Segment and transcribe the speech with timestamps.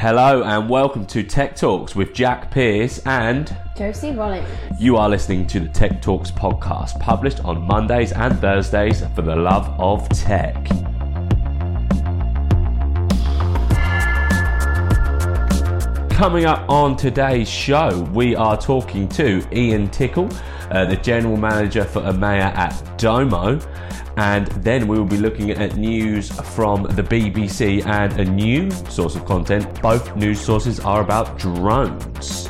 [0.00, 4.46] Hello and welcome to Tech Talks with Jack Pierce and Josie Rollins.
[4.78, 9.34] you are listening to the Tech Talks podcast published on Mondays and Thursdays for the
[9.34, 10.54] love of tech.
[16.10, 20.28] Coming up on today's show, we are talking to Ian Tickle,
[20.70, 23.58] uh, the general manager for EMEA at Domo,
[24.16, 29.14] and then we will be looking at news from the BBC and a new source
[29.14, 29.80] of content.
[29.80, 32.48] Both news sources are about drones.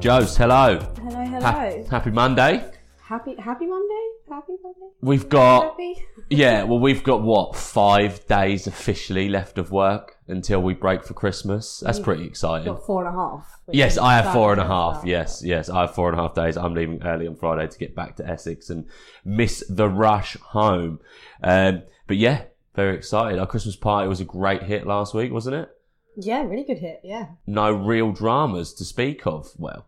[0.00, 0.78] Joes, hello.
[1.02, 1.40] Hello, hello.
[1.40, 2.64] Ha- happy Monday.
[3.02, 4.07] happy Happy Monday?
[4.28, 4.92] Happy Monday?
[5.00, 6.04] We've got Happy?
[6.30, 11.14] yeah, well, we've got what five days officially left of work until we break for
[11.14, 11.82] Christmas.
[11.84, 12.72] That's pretty exciting.
[12.72, 13.60] Got four and a half.
[13.70, 14.72] Yes, I have four and a half.
[14.74, 14.96] four and a fab, half.
[15.02, 15.08] fab.
[15.08, 16.56] Yes, yes, I have four and a half days.
[16.56, 18.86] I'm leaving early on Friday to get back to Essex and
[19.24, 21.00] miss the rush home.
[21.42, 23.38] Um, but yeah, very excited.
[23.38, 25.68] Our Christmas party was a great hit last week, wasn't it?
[26.16, 27.00] Yeah, really good hit.
[27.04, 27.26] Yeah.
[27.46, 29.50] No real dramas to speak of.
[29.56, 29.86] Well,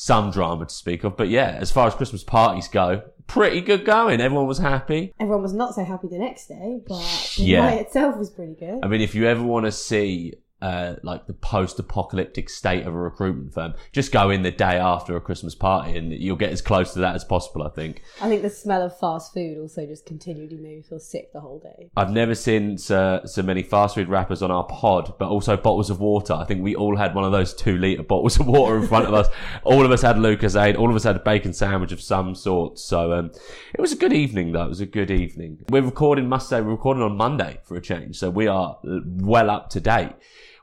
[0.00, 3.84] some drama to speak of, but yeah, as far as Christmas parties go, pretty good
[3.84, 4.20] going.
[4.20, 5.12] Everyone was happy.
[5.18, 7.62] Everyone was not so happy the next day, but the Yeah.
[7.62, 8.78] night itself was pretty good.
[8.80, 12.98] I mean, if you ever want to see uh, like the post-apocalyptic state of a
[12.98, 16.62] recruitment firm, just go in the day after a Christmas party, and you'll get as
[16.62, 17.62] close to that as possible.
[17.62, 18.02] I think.
[18.20, 21.32] I think the smell of fast food also just continued to make me feel sick
[21.32, 21.90] the whole day.
[21.96, 25.90] I've never seen so, so many fast food wrappers on our pod, but also bottles
[25.90, 26.34] of water.
[26.34, 29.06] I think we all had one of those two litre bottles of water in front
[29.06, 29.28] of us.
[29.64, 30.78] All of us had Lucas Lucozade.
[30.78, 32.78] All of us had a bacon sandwich of some sort.
[32.78, 33.30] So um,
[33.74, 34.64] it was a good evening, though.
[34.64, 35.64] It was a good evening.
[35.68, 38.16] We're recording, must say, we're recording on Monday for a change.
[38.16, 40.12] So we are uh, well up to date,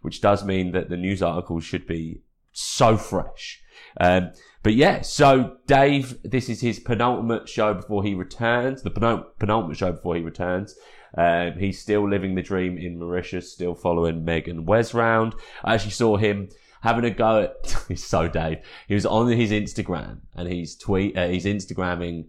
[0.06, 3.60] which does mean that the news articles should be so fresh.
[4.00, 4.32] Um,
[4.62, 9.78] but yeah, so Dave, this is his penultimate show before he returns, the penul- penultimate
[9.78, 10.76] show before he returns.
[11.18, 15.34] Um, he's still living the dream in Mauritius, still following Meg and Wes round.
[15.64, 16.50] I actually saw him
[16.82, 18.60] having a go at, he's so Dave.
[18.88, 22.28] He was on his Instagram and he's tweet, uh, he's Instagramming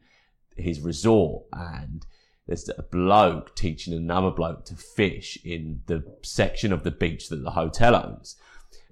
[0.57, 2.07] his resort and
[2.47, 7.43] there's a bloke teaching another bloke to fish in the section of the beach that
[7.43, 8.37] the hotel owns.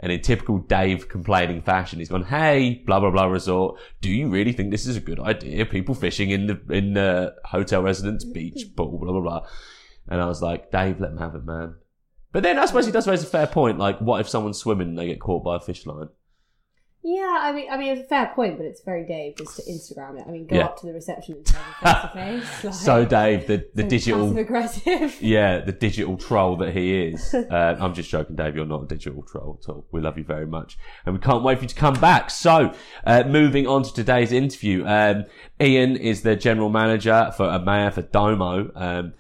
[0.01, 3.79] And in typical Dave complaining fashion, he's gone, "Hey, blah blah blah resort.
[4.01, 5.67] Do you really think this is a good idea?
[5.67, 9.47] People fishing in the in the hotel residence beach pool, blah blah blah."
[10.09, 11.77] And I was like, "Dave, let him have it, man."
[12.33, 13.79] But then I suppose he does raise a fair point.
[13.79, 16.09] Like, what if someone's swimming and they get caught by a fish line?
[17.07, 19.63] Yeah, I mean, I mean, it's a fair point, but it's very Dave just to
[19.71, 20.25] Instagram it.
[20.27, 20.65] I mean, go Yeah.
[20.65, 22.65] up to the reception and tell them face to face.
[22.65, 25.19] Like, So, Dave, the the so digital aggressive.
[25.21, 27.35] Yeah, the digital troll that he is.
[27.51, 28.57] Uh, I'm just joking, Dave.
[28.57, 29.87] You're not a digital troll at all.
[29.93, 30.79] We love you very much.
[31.05, 32.31] And we can't wait for you to come back.
[32.31, 32.73] So,
[33.05, 34.87] uh, moving on to today's interview.
[34.87, 35.27] Um,
[35.61, 38.71] Ian is the general manager for EMEA for Domo.
[38.75, 39.13] Um,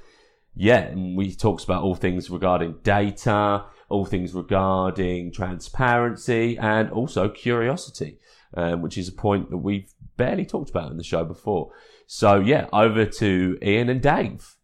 [0.56, 7.28] yeah, and we talks about all things regarding data, all things regarding transparency, and also
[7.28, 8.18] curiosity,
[8.56, 11.70] um, which is a point that we've barely talked about in the show before.
[12.06, 14.56] So, yeah, over to Ian and Dave.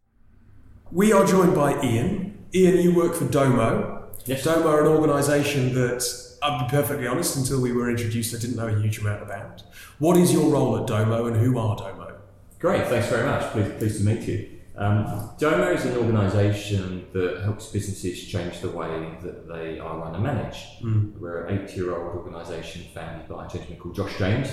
[0.92, 2.44] We are joined by Ian.
[2.54, 4.10] Ian, you work for Domo.
[4.26, 4.44] Yes.
[4.44, 6.04] Domo are an organisation that,
[6.42, 9.62] I'll be perfectly honest, until we were introduced, I didn't know a huge amount about.
[9.98, 12.18] What is your role at Domo and who are Domo?
[12.58, 13.50] Great, thanks very much.
[13.52, 14.49] Pleased, pleased to meet you.
[14.76, 20.14] Um, Domo is an organisation that helps businesses change the way that they are run
[20.14, 20.82] and managed.
[21.18, 24.48] We're an eight-year-old organisation founded by a gentleman called Josh James,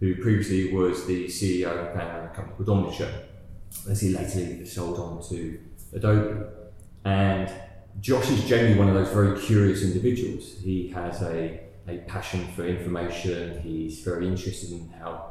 [0.00, 3.12] who previously was the CEO and founder of a company called Omniture,
[3.88, 5.60] as he later sold on to
[5.92, 6.46] Adobe.
[7.04, 7.52] And
[8.00, 10.54] Josh is generally one of those very curious individuals.
[10.60, 13.60] He has a, a passion for information.
[13.60, 15.29] He's very interested in how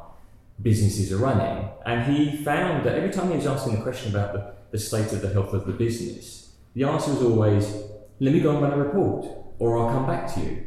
[0.62, 1.68] businesses are running.
[1.86, 5.12] And he found that every time he was asking a question about the, the state
[5.12, 7.82] of the health of the business, the answer was always,
[8.20, 9.26] let me go and run a report,
[9.58, 10.66] or I'll come back to you.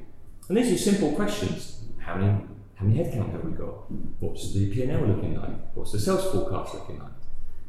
[0.50, 1.84] And these are simple questions.
[2.00, 2.32] How many,
[2.76, 3.90] how many headcount have we got?
[4.20, 5.74] What's the P&L looking like?
[5.74, 7.12] What's the sales forecast looking like?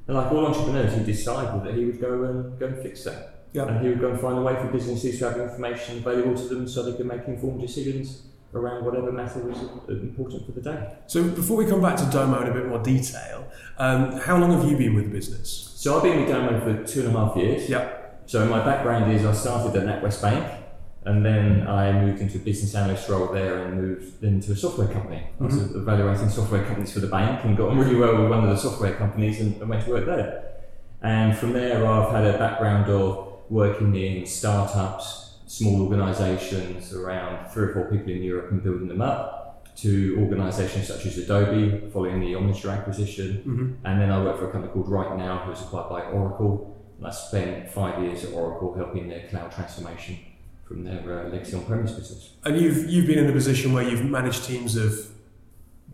[0.06, 3.46] And like all entrepreneurs, he decided that he would go and go and fix that.
[3.52, 3.66] Yeah.
[3.66, 6.48] And he would go and find a way for businesses to have information available to
[6.48, 8.22] them so they could make informed decisions
[8.54, 9.58] around whatever matter was
[9.88, 10.94] important for the day.
[11.06, 13.46] So, before we come back to Domo in a bit more detail,
[13.78, 15.74] um, how long have you been with the business?
[15.76, 17.68] So I've been with Domo for two and a half years.
[17.68, 18.22] Yep.
[18.26, 20.64] So my background is I started at NatWest Bank
[21.04, 24.88] and then I moved into a business analyst role there and moved into a software
[24.88, 25.26] company.
[25.38, 28.44] I was evaluating software companies for the bank and got on really well with one
[28.44, 30.52] of the software companies and, and went to work there.
[31.02, 35.23] And from there I've had a background of working in startups,
[35.56, 39.40] small organisations, around three or four people in Europe and building them up,
[39.76, 43.28] to organisations such as Adobe, following the Omniture acquisition.
[43.84, 46.54] And then I worked for a company called Right Now, who was acquired by Oracle.
[46.98, 50.16] And I spent five years at Oracle helping their cloud transformation
[50.66, 52.30] from their uh, legacy on-premise business.
[52.44, 54.92] And you've you've been in the position where you've managed teams of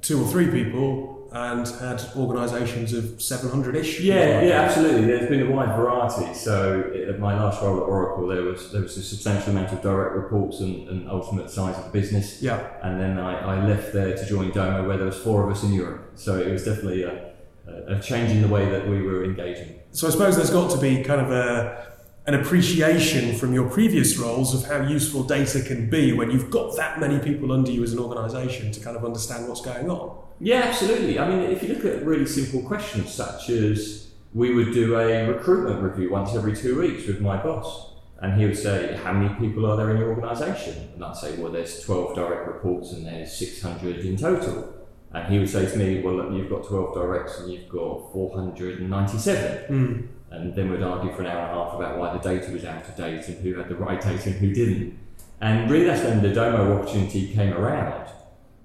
[0.03, 4.00] two or three people and had organisations of seven hundred ish.
[4.00, 5.06] Yeah, yeah, absolutely.
[5.06, 6.35] There's been a wide variety.
[6.35, 9.81] So at my last role at Oracle, there was there was a substantial amount of
[9.81, 12.43] direct reports and, and ultimate size of the business.
[12.43, 12.67] Yeah.
[12.82, 15.62] And then I, I left there to join Domo, where there was four of us
[15.62, 16.12] in Europe.
[16.17, 17.33] So it was definitely a,
[17.69, 19.79] a a change in the way that we were engaging.
[19.93, 21.88] So I suppose there's got to be kind of a
[22.26, 26.76] an appreciation from your previous roles of how useful data can be when you've got
[26.76, 30.23] that many people under you as an organisation to kind of understand what's going on.
[30.40, 31.19] Yeah, absolutely.
[31.19, 35.28] I mean, if you look at really simple questions such as we would do a
[35.28, 37.90] recruitment review once every two weeks with my boss,
[38.20, 40.90] and he would say, How many people are there in your organisation?
[40.94, 44.75] And I'd say, Well, there's 12 direct reports and there's 600 in total.
[45.12, 48.12] And he would say to me, Well, look, you've got 12 directs and you've got
[48.12, 49.64] 497.
[49.66, 50.06] Hmm.
[50.31, 52.64] And then we'd argue for an hour and a half about why the data was
[52.64, 54.98] out of date and who had the right data and who didn't.
[55.40, 58.10] And really, that's when the Domo opportunity came around.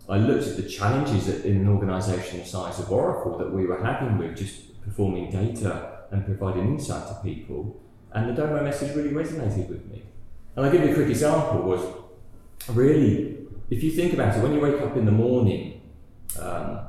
[0.07, 3.83] I looked at the challenges in an organisation the size of Oracle that we were
[3.83, 7.81] having with just performing data and providing insight to people,
[8.13, 10.03] and the Domo message really resonated with me.
[10.55, 11.81] And I'll give you a quick example was
[12.69, 15.81] really, if you think about it, when you wake up in the morning,
[16.39, 16.79] um,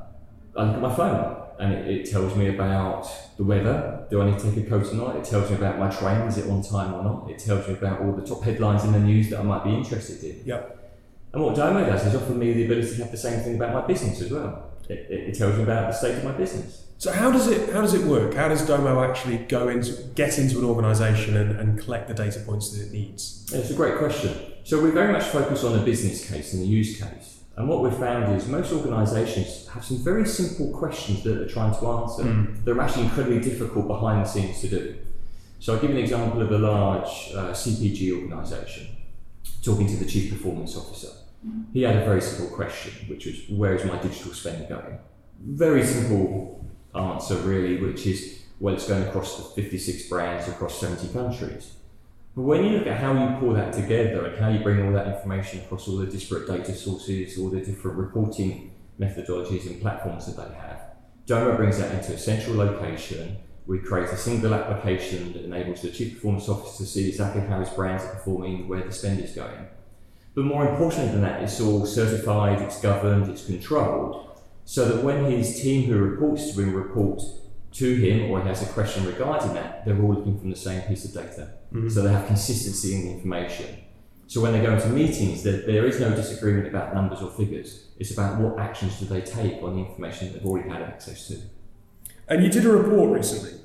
[0.55, 4.05] I look at my phone and it, it tells me about the weather.
[4.09, 5.15] Do I need to take a coat or not?
[5.15, 7.29] It tells me about my train, is it on time or not?
[7.29, 9.73] It tells me about all the top headlines in the news that I might be
[9.73, 10.45] interested in.
[10.45, 10.76] Yep.
[11.37, 13.71] And what Domo does is offer me the ability to have the same thing about
[13.71, 14.71] my business as well.
[14.89, 16.85] It, it, it tells me about the state of my business.
[16.97, 18.33] So how does it how does it work?
[18.33, 22.39] How does Domo actually go into get into an organisation and, and collect the data
[22.39, 23.47] points that it needs?
[23.51, 24.33] Yeah, It's a great question.
[24.63, 27.43] So we very much focus on the business case and the use case.
[27.55, 31.75] And what we've found is most organisations have some very simple questions that they're trying
[31.79, 32.23] to answer.
[32.65, 34.95] They're actually incredibly difficult behind the scenes to do.
[35.59, 38.87] So I'll give you an example of a large uh, CPG organisation
[39.61, 41.16] talking to the chief performance officer.
[41.73, 44.97] He had a very simple question, which was, "Where is my digital spend going?"
[45.39, 51.09] Very simple answer, really, which is, "Well, it's going across the 56 brands across 70
[51.09, 51.73] countries."
[52.35, 54.93] But when you look at how you pull that together and how you bring all
[54.93, 60.25] that information across all the disparate data sources, all the different reporting methodologies and platforms
[60.27, 60.81] that they have,
[61.25, 63.37] Domo brings that into a central location.
[63.65, 67.59] We create a single application that enables the chief performance officer to see exactly how
[67.59, 69.67] his brands are performing, where the spend is going.
[70.37, 75.25] But more importantly than that, it's all certified, it's governed, it's controlled, so that when
[75.25, 77.23] his team who reports to him report
[77.71, 80.83] to him or he has a question regarding that, they're all looking from the same
[80.83, 81.53] piece of data.
[81.73, 81.89] Mm-hmm.
[81.89, 83.79] So they have consistency in the information.
[84.27, 87.87] So when they go into meetings, there, there is no disagreement about numbers or figures.
[87.97, 91.29] It's about what actions do they take on the information that they've already had access
[91.29, 91.39] to.
[92.27, 93.59] And you did a report recently.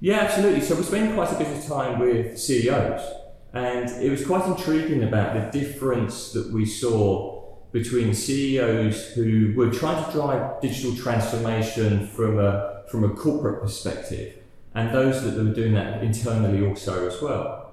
[0.00, 0.62] Yeah, absolutely.
[0.62, 3.19] So we spend quite a bit of time with CEOs,
[3.52, 7.40] and it was quite intriguing about the difference that we saw
[7.72, 14.34] between CEOs who were trying to drive digital transformation from a from a corporate perspective,
[14.74, 17.72] and those that were doing that internally also as well.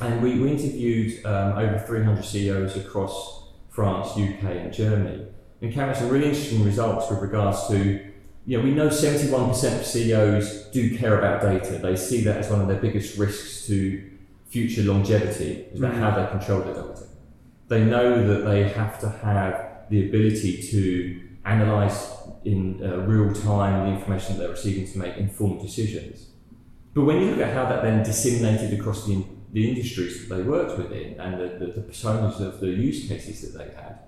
[0.00, 5.26] And we, we interviewed um, over 300 CEOs across France, UK, and Germany,
[5.62, 8.08] and came out some really interesting results with regards to
[8.48, 11.78] you know, we know 71% of CEOs do care about data.
[11.82, 14.10] They see that as one of their biggest risks to
[14.48, 17.06] future longevity, is about how they control their data.
[17.68, 22.14] They know that they have to have the ability to analyze
[22.44, 26.28] in uh, real time the information that they're receiving to make informed decisions.
[26.94, 30.42] But when you look at how that then disseminated across the, the industries that they
[30.42, 33.98] worked within and the, the, the personas of the use cases that they had,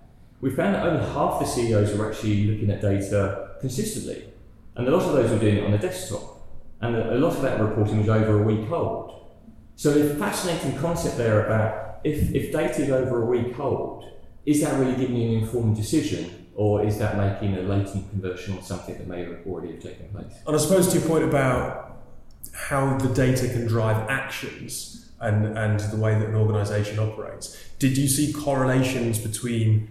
[0.40, 4.24] we found that only half the CEOs were actually looking at data consistently.
[4.74, 6.38] And a lot of those were doing it on the desktop.
[6.80, 9.19] And a lot of that reporting was over a week old.
[9.80, 14.04] So a fascinating concept there about if, if data is over a week old,
[14.44, 18.58] is that really giving you an informed decision or is that making a latent conversion
[18.58, 20.34] on something that may have already have taken place?
[20.46, 21.96] And I suppose to your point about
[22.52, 27.96] how the data can drive actions and, and the way that an organisation operates, did
[27.96, 29.88] you see correlations between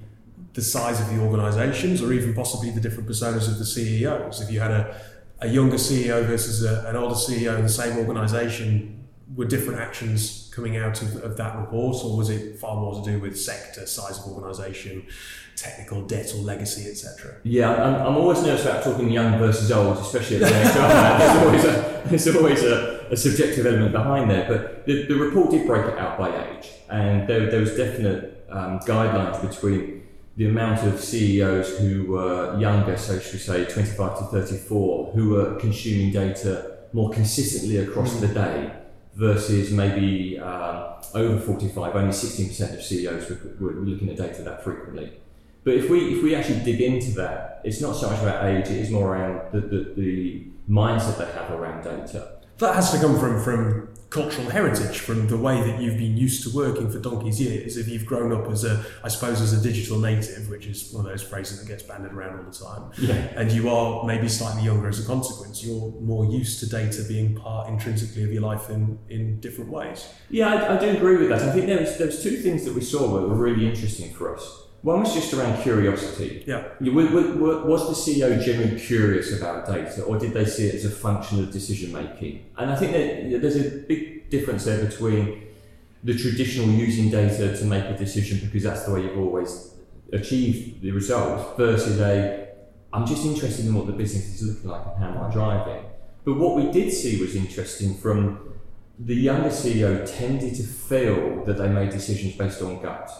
[0.54, 4.40] the size of the organisations or even possibly the different personas of the CEOs?
[4.40, 5.02] If you had a,
[5.40, 8.99] a younger CEO versus a, an older CEO in the same organisation,
[9.36, 13.12] were different actions coming out of, of that report, or was it far more to
[13.12, 15.06] do with sector, size of organisation,
[15.56, 17.38] technical debt or legacy, etc.?
[17.44, 21.20] Yeah, I'm, I'm always nervous about talking young versus old, especially at the age of
[21.20, 24.48] There's always, a, there's always a, a subjective element behind there.
[24.48, 28.46] But the, the report did break it out by age, and there, there was definite
[28.50, 30.08] um, guidelines between
[30.38, 35.32] the amount of CEOs who were younger, so should we say 25 to 34, who
[35.32, 38.72] were consuming data more consistently across the day,
[39.16, 44.64] versus maybe um, over 45, only 16% of CEOs were, were looking at data that
[44.64, 45.12] frequently.
[45.64, 48.68] But if we if we actually dig into that, it's not so much about age;
[48.68, 52.40] it is more around the, the, the mindset they have around data.
[52.60, 56.42] That has to come from from cultural heritage, from the way that you've been used
[56.44, 57.78] to working for donkey's years.
[57.78, 61.06] If you've grown up as a, I suppose, as a digital native, which is one
[61.06, 63.14] of those phrases that gets banded around all the time, Yeah.
[63.36, 67.36] and you are maybe slightly younger as a consequence, you're more used to data being
[67.36, 70.08] part intrinsically of your life in, in different ways.
[70.32, 71.44] Yeah, I, I do agree with that.
[71.44, 74.12] I think there was, there was two things that we saw that were really interesting
[74.14, 74.64] for us.
[74.82, 76.44] One was just around curiosity.
[76.48, 76.70] Yeah.
[76.80, 81.40] Was the CEO generally curious about data, or did they see it as a function
[81.40, 82.46] of decision making?
[82.58, 85.48] And I think that there's a big difference there between
[86.04, 89.74] the traditional using data to make a decision because that's the way you've always
[90.14, 92.48] achieved the result versus a
[92.92, 95.86] I'm just interested in what the business is looking like and how am I driving.
[96.26, 98.54] But what we did see was interesting from
[98.98, 103.12] the younger CEO tended to feel that they made decisions based on gut.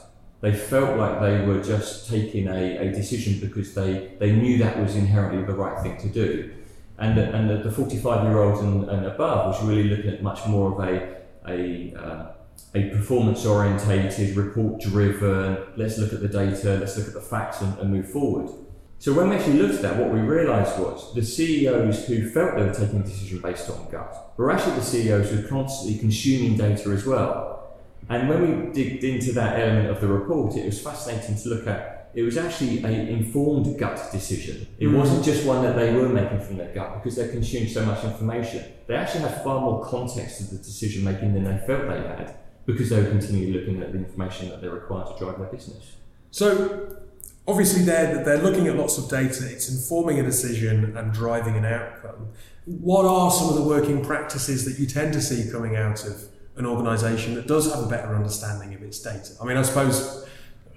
[0.42, 4.80] They felt like they were just taking a, a decision because they, they knew that
[4.80, 6.54] was inherently the right thing to do.
[6.98, 10.24] And, the- and the, the 45 year olds and, and above was really looking at
[10.24, 11.18] much more of a,
[11.48, 12.32] a, uh,
[12.76, 17.62] a performance orientated, report driven, let's look at the data, let's look at the facts
[17.62, 18.50] and, and move forward.
[19.00, 22.56] So when we actually looked at that, what we realised was the CEOs who felt
[22.56, 25.98] they were taking a decision based on gut were actually the CEOs who were constantly
[26.00, 27.59] consuming data as well.
[28.10, 31.68] And when we digged into that element of the report, it was fascinating to look
[31.68, 32.10] at.
[32.16, 34.66] It was actually an informed gut decision.
[34.80, 34.98] It mm.
[34.98, 38.04] wasn't just one that they were making from their gut because they consumed so much
[38.04, 38.66] information.
[38.88, 42.36] They actually had far more context to the decision making than they felt they had
[42.66, 45.98] because they were continually looking at the information that they're required to drive their business.
[46.32, 46.98] So
[47.48, 49.48] obviously they're they're looking at lots of data.
[49.48, 52.30] It's informing a decision and driving an outcome.
[52.66, 56.24] What are some of the working practices that you tend to see coming out of
[56.60, 59.32] an organisation that does have a better understanding of its data?
[59.42, 60.28] I mean, I suppose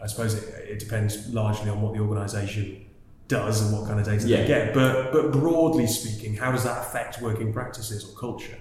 [0.02, 2.86] I suppose it, it depends largely on what the organisation
[3.28, 4.38] does and what kind of data Yeah.
[4.38, 4.74] they get.
[4.74, 8.56] But but broadly speaking, how does that affect working practices or culture?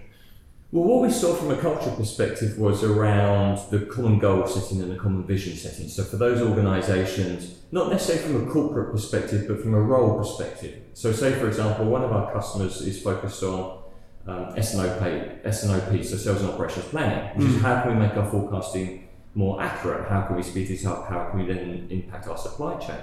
[0.74, 4.90] Well, what we saw from a cultural perspective was around the common goal setting and
[4.90, 5.90] the common vision setting.
[5.90, 10.76] So, for those organisations, not necessarily from a corporate perspective, but from a role perspective.
[10.94, 13.81] So, say for example, one of our customers is focused on
[14.28, 18.30] um, SNOP, SNOP, so sales and operations planning, which is how can we make our
[18.30, 20.08] forecasting more accurate?
[20.10, 21.08] How can we speed this up?
[21.08, 23.00] How can we then impact our supply chain?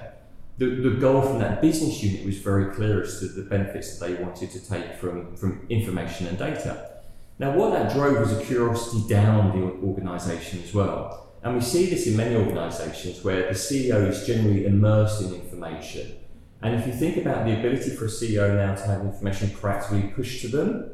[0.59, 4.07] The, the goal from that business unit was very clear as to the benefits that
[4.07, 6.99] they wanted to take from, from information and data.
[7.39, 11.29] Now, what that drove was a curiosity down the organisation as well.
[11.43, 16.17] And we see this in many organisations where the CEO is generally immersed in information.
[16.61, 20.13] And if you think about the ability for a CEO now to have information proactively
[20.13, 20.91] pushed to them,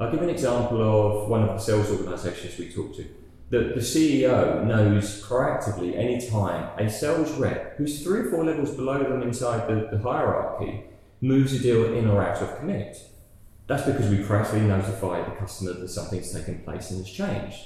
[0.00, 3.06] I'll give an example of one of the sales organisations we talked to.
[3.50, 8.70] The, the CEO knows proactively any time a sales rep who's three or four levels
[8.70, 10.84] below them inside the, the hierarchy
[11.20, 12.96] moves a deal in or out of commit.
[13.66, 17.58] That's because we proactively notify the customer that something's taken place and has changed.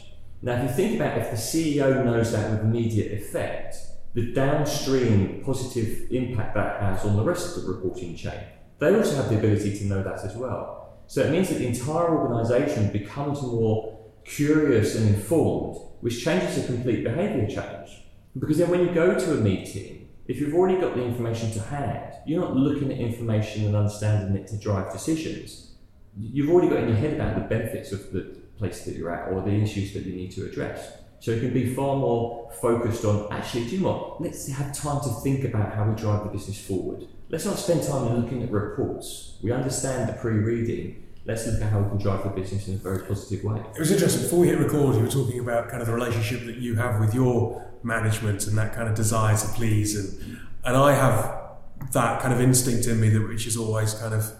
[0.43, 3.77] Now, if you think about if the CEO knows that with immediate effect,
[4.15, 8.41] the downstream positive impact that has on the rest of the reporting chain,
[8.81, 10.84] they also have the ability to know that as well.
[11.07, 16.67] So it means that the entire organisation becomes more curious and informed, which changes a
[16.67, 18.05] complete behaviour change.
[18.39, 21.61] Because then when you go to a meeting, if you've already got the information to
[21.61, 25.75] hand, you're not looking at information and understanding it to drive decisions.
[26.19, 28.23] You've already got in your head about the benefits of the
[28.57, 30.99] place that you're at or the issues that you need to address.
[31.21, 34.21] So you can be far more focused on actually, do you know what?
[34.21, 37.07] Let's have time to think about how we drive the business forward.
[37.31, 39.39] Let's not spend time looking at reports.
[39.43, 41.03] We understand the pre-reading.
[41.27, 43.61] Let's look at how we can drive the business in a very positive way.
[43.75, 44.23] It was interesting.
[44.23, 47.01] Before we hit record, you were talking about kind of the relationship that you have
[47.01, 51.41] with your management and that kind of desire to please, and and I have
[51.93, 54.31] that kind of instinct in me that which is always kind of,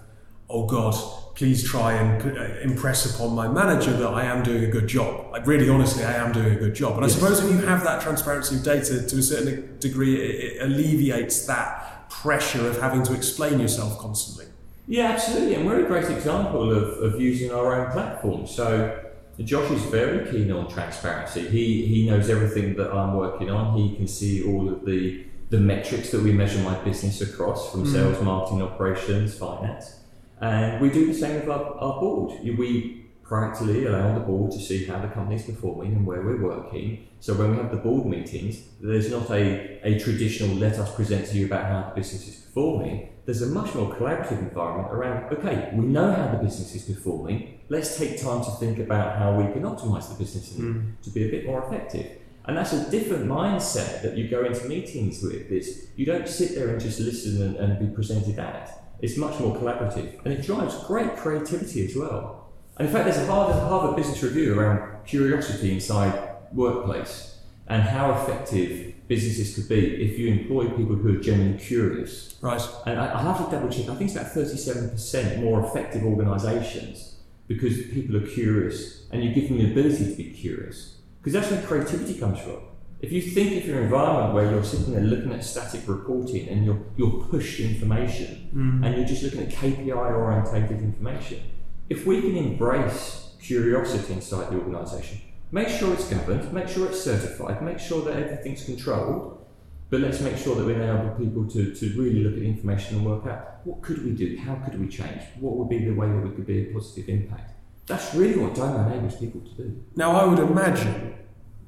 [0.49, 0.95] oh God,
[1.35, 5.31] please try and uh, impress upon my manager that I am doing a good job.
[5.31, 6.95] Like really, honestly, I am doing a good job.
[6.95, 10.55] And I suppose if you have that transparency of data to a certain degree, it,
[10.55, 14.45] it alleviates that pressure of having to explain yourself constantly.
[14.87, 15.55] Yeah, absolutely.
[15.55, 18.45] And we're a great example of, of using our own platform.
[18.45, 19.03] So
[19.43, 21.47] Josh is very keen on transparency.
[21.47, 23.77] He he knows everything that I'm working on.
[23.77, 27.85] He can see all of the the metrics that we measure my business across from
[27.85, 27.91] mm.
[27.91, 29.99] sales, marketing, operations, finance.
[30.41, 32.39] And we do the same with our, our board.
[32.43, 36.41] We practically allow the board to see how the company is performing and where we're
[36.41, 37.07] working.
[37.19, 41.25] So when we have the board meetings, there's not a, a traditional let us present
[41.27, 43.09] to you about how the business is performing.
[43.25, 47.59] There's a much more collaborative environment around, okay, we know how the business is performing.
[47.69, 51.01] Let's take time to think about how we can optimize the business mm.
[51.01, 52.19] to be a bit more effective.
[52.47, 55.51] And that's a different mindset that you go into meetings with.
[55.51, 58.83] Is you don't sit there and just listen and, and be presented at.
[59.01, 62.44] It's much more collaborative, and it drives great creativity as well.
[62.77, 68.11] And in fact, there's a Harvard, Harvard Business Review around curiosity inside workplace and how
[68.11, 72.37] effective businesses could be if you employ people who are genuinely curious.
[72.41, 72.61] Right.
[72.85, 73.89] And I, I have to double check.
[73.89, 77.15] I think it's about 37% more effective organisations
[77.47, 80.97] because people are curious and you give them the ability to be curious.
[81.19, 82.59] Because that's where creativity comes from.
[83.01, 86.65] If you think of your environment where you're sitting there looking at static reporting and
[86.65, 88.85] you're, you're pushed information mm.
[88.85, 91.41] and you're just looking at KPI orientated information,
[91.89, 97.01] if we can embrace curiosity inside the organisation, make sure it's governed, make sure it's
[97.01, 99.45] certified, make sure that everything's controlled,
[99.89, 103.05] but let's make sure that we enable people to, to really look at information and
[103.05, 106.07] work out what could we do, how could we change, what would be the way
[106.07, 107.51] that we could be a positive impact.
[107.87, 109.83] That's really what Domo enables people to do.
[109.95, 111.13] Now, I would imagine,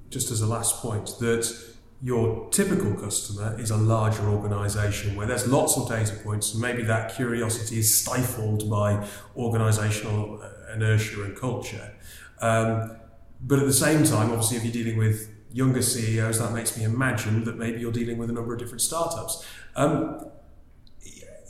[0.10, 5.48] just as a last point, that your typical customer is a larger organization where there's
[5.48, 11.36] lots of data points and maybe that curiosity is stifled by organizational uh, inertia and
[11.36, 11.94] culture.
[12.40, 12.98] Um,
[13.42, 16.84] but at the same time, obviously, if you're dealing with younger CEOs, that makes me
[16.84, 19.46] imagine that maybe you're dealing with a number of different startups.
[19.76, 20.30] Um,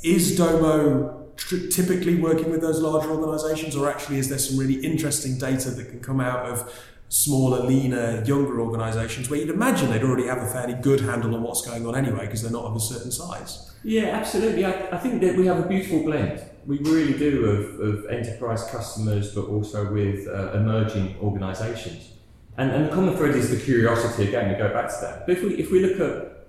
[0.03, 5.37] is Domo typically working with those larger organizations, or actually is there some really interesting
[5.37, 6.73] data that can come out of
[7.09, 11.41] smaller, leaner, younger organisations where you'd imagine they'd already have a fairly good handle on
[11.41, 13.73] what's going on anyway because they're not of a certain size.
[13.83, 14.65] Yeah, absolutely.
[14.65, 16.43] I, I think that we have a beautiful blend.
[16.65, 22.11] We really do of, of enterprise customers, but also with uh, emerging organisations.
[22.57, 24.27] And, and the common thread is the curiosity.
[24.27, 25.27] Again, we go back to that.
[25.27, 26.47] But if we if we look at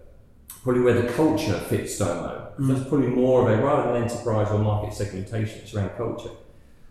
[0.62, 2.68] probably where the culture fits Domo, mm.
[2.68, 5.60] that's probably more of a rather than enterprise or market segmentation.
[5.60, 6.30] It's around culture.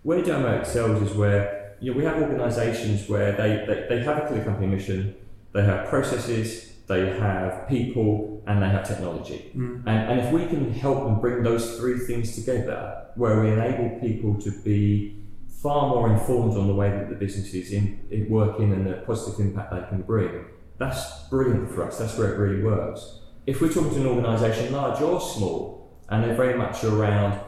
[0.03, 4.24] Where Domo excels is where you know, we have organisations where they, they, they have
[4.24, 5.15] a clear company mission,
[5.53, 9.51] they have processes, they have people, and they have technology.
[9.56, 9.84] Mm.
[9.86, 13.99] And, and if we can help them bring those three things together, where we enable
[13.99, 15.23] people to be
[15.62, 18.93] far more informed on the way that the business is in, in working and the
[19.06, 20.45] positive impact they can bring,
[20.78, 21.97] that's brilliant for us.
[21.97, 23.19] That's where it really works.
[23.45, 27.39] If we're talking to an organisation, large or small, and they're very much around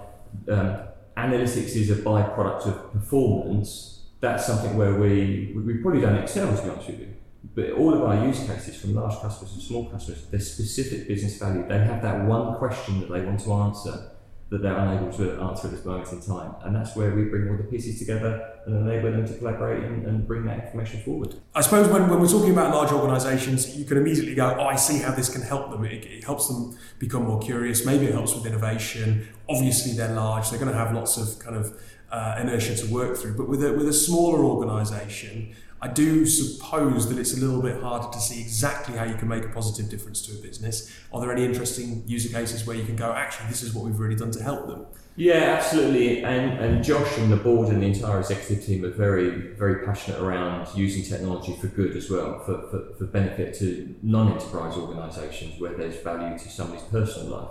[0.49, 0.79] um,
[1.15, 6.61] analytics is a byproduct of performance, that's something where we, we probably don't excel, to
[6.61, 7.13] be honest with you.
[7.55, 11.37] But all of our use cases, from large customers and small customers, there's specific business
[11.37, 11.65] value.
[11.67, 14.11] They have that one question that they want to answer
[14.49, 16.55] that they're unable to answer at this moment in time.
[16.63, 20.05] And that's where we bring all the pieces together and enable them to collaborate and,
[20.07, 21.35] and bring that information forward.
[21.53, 24.75] I suppose when, when we're talking about large organisations, you can immediately go, oh, I
[24.75, 25.85] see how this can help them.
[25.85, 27.85] It, it helps them become more curious.
[27.85, 29.27] Maybe it helps with innovation.
[29.47, 30.49] Obviously, they're large.
[30.49, 31.79] They're going to have lots of kind of
[32.11, 33.35] uh, inertia to work through.
[33.35, 37.81] But with a, with a smaller organisation, I do suppose that it's a little bit
[37.81, 40.93] harder to see exactly how you can make a positive difference to a business.
[41.13, 43.97] Are there any interesting user cases where you can go, actually, this is what we've
[43.97, 44.85] really done to help them?
[45.15, 46.23] Yeah, absolutely.
[46.23, 50.21] And, and Josh and the board and the entire executive team are very, very passionate
[50.21, 55.59] around using technology for good as well, for, for, for benefit to non enterprise organisations
[55.59, 57.49] where there's value to somebody's personal life.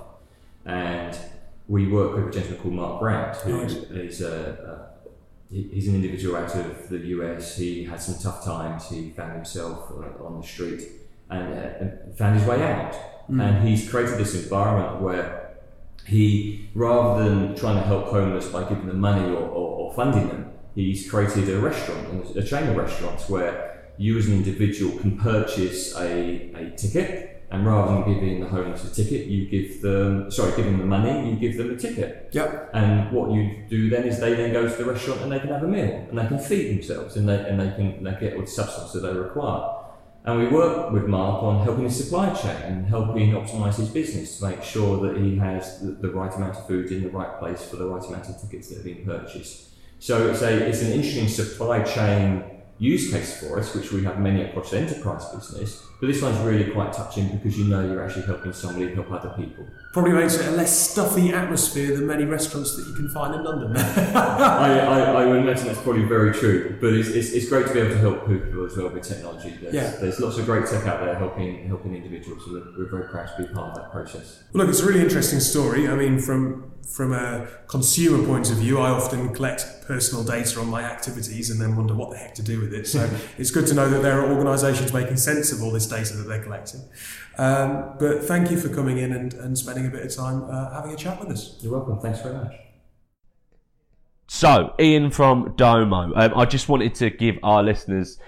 [0.64, 1.18] And
[1.68, 4.88] we work with a gentleman called Mark Brandt, who is a,
[5.50, 7.59] a, he's an individual out of the US.
[7.59, 8.88] He had some tough times.
[8.88, 10.83] He found himself uh, on the street
[11.31, 12.94] and, uh, and, found his way out.
[13.31, 13.42] Mm.
[13.42, 15.59] And he's created this environment where
[16.07, 20.28] he, rather than trying to help homeless by giving them money or, or, or funding
[20.28, 25.18] them, he's created a restaurant, a chain of restaurants where you as an individual can
[25.18, 30.30] purchase a, a ticket and rather than giving the homeless a ticket, you give them,
[30.30, 32.28] sorry, giving them the money, you give them a ticket.
[32.32, 32.70] Yep.
[32.74, 35.48] And what you do then is they then go to the restaurant and they can
[35.48, 38.34] have a meal and they can feed themselves and they, and they can they get
[38.34, 39.76] all the substance that they require.
[40.24, 44.38] And we work with Mark on helping his supply chain and helping optimize his business
[44.38, 47.38] to make sure that he has the, the right amount of food in the right
[47.38, 49.70] place for the right amount of tickets that are being purchased.
[50.00, 52.44] So it's a it's an interesting supply chain
[52.76, 56.70] use case for us, which we have many across enterprise business But this one's really
[56.70, 59.66] quite touching because you know you're actually helping somebody help other people.
[59.92, 63.42] Probably makes it a less stuffy atmosphere than many restaurants that you can find in
[63.42, 63.76] London.
[63.76, 67.72] I, I, I would imagine that's probably very true, but it's, it's, it's great to
[67.74, 69.58] be able to help people as well with technology.
[69.61, 69.90] There's, Yeah.
[70.00, 73.37] there's lots of great tech out there helping helping individuals, so we're, we're very proud
[73.37, 74.44] to be part of that process.
[74.52, 75.88] Well, look, it's a really interesting story.
[75.88, 80.68] I mean, from from a consumer point of view, I often collect personal data on
[80.68, 82.87] my activities and then wonder what the heck to do with it.
[82.87, 83.08] So
[83.38, 86.29] it's good to know that there are organisations making sense of all this data that
[86.29, 86.81] they're collecting.
[87.37, 90.72] Um, but thank you for coming in and, and spending a bit of time uh,
[90.72, 91.59] having a chat with us.
[91.61, 92.01] You're welcome.
[92.01, 92.55] Thanks very much.
[94.27, 96.12] So, Ian from Domo.
[96.14, 98.18] Um, I just wanted to give our listeners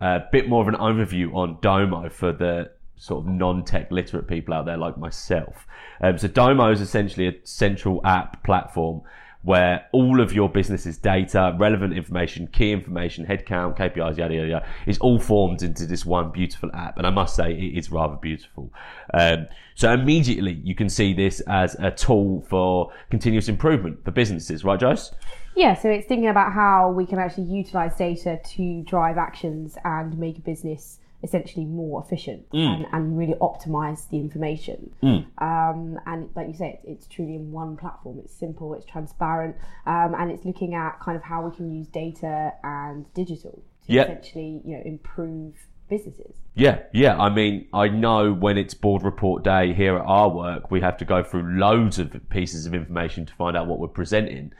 [0.00, 4.54] a bit more of an overview on Domo for the sort of non-tech literate people
[4.54, 5.66] out there like myself.
[6.00, 9.02] Um, so, Domo is essentially a central app platform
[9.42, 14.66] where all of your business's data, relevant information, key information, headcount, KPIs, yada yada yada,
[14.86, 16.98] is all formed into this one beautiful app.
[16.98, 18.72] And I must say, it is rather beautiful.
[19.14, 24.64] Um, so immediately you can see this as a tool for continuous improvement for businesses,
[24.64, 25.14] right, Jose?
[25.54, 30.18] Yeah, so it's thinking about how we can actually utilize data to drive actions and
[30.18, 34.92] make a business essentially more efficient and, and really optimize the information.
[35.38, 38.18] Um, and like you say, it's, it's truly in one platform.
[38.20, 41.88] It's simple, it's transparent, um, and it's looking at kind of how we can use
[41.88, 44.02] data and digital to Yeah.
[44.04, 45.54] essentially, you know, improve
[45.88, 46.36] businesses.
[46.54, 47.16] Yeah, yeah.
[47.18, 50.98] I mean, I know when it's board report day here at our work, we have
[50.98, 54.52] to go through loads of pieces of information to find out what we're presenting.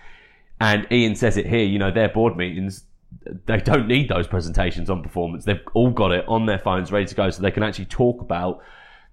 [0.61, 2.85] And Ian says it here, you know, their board meetings,
[3.47, 5.45] they don't need those presentations on performance.
[5.45, 8.21] They've all got it on their phones ready to go so they can actually talk
[8.21, 8.63] about,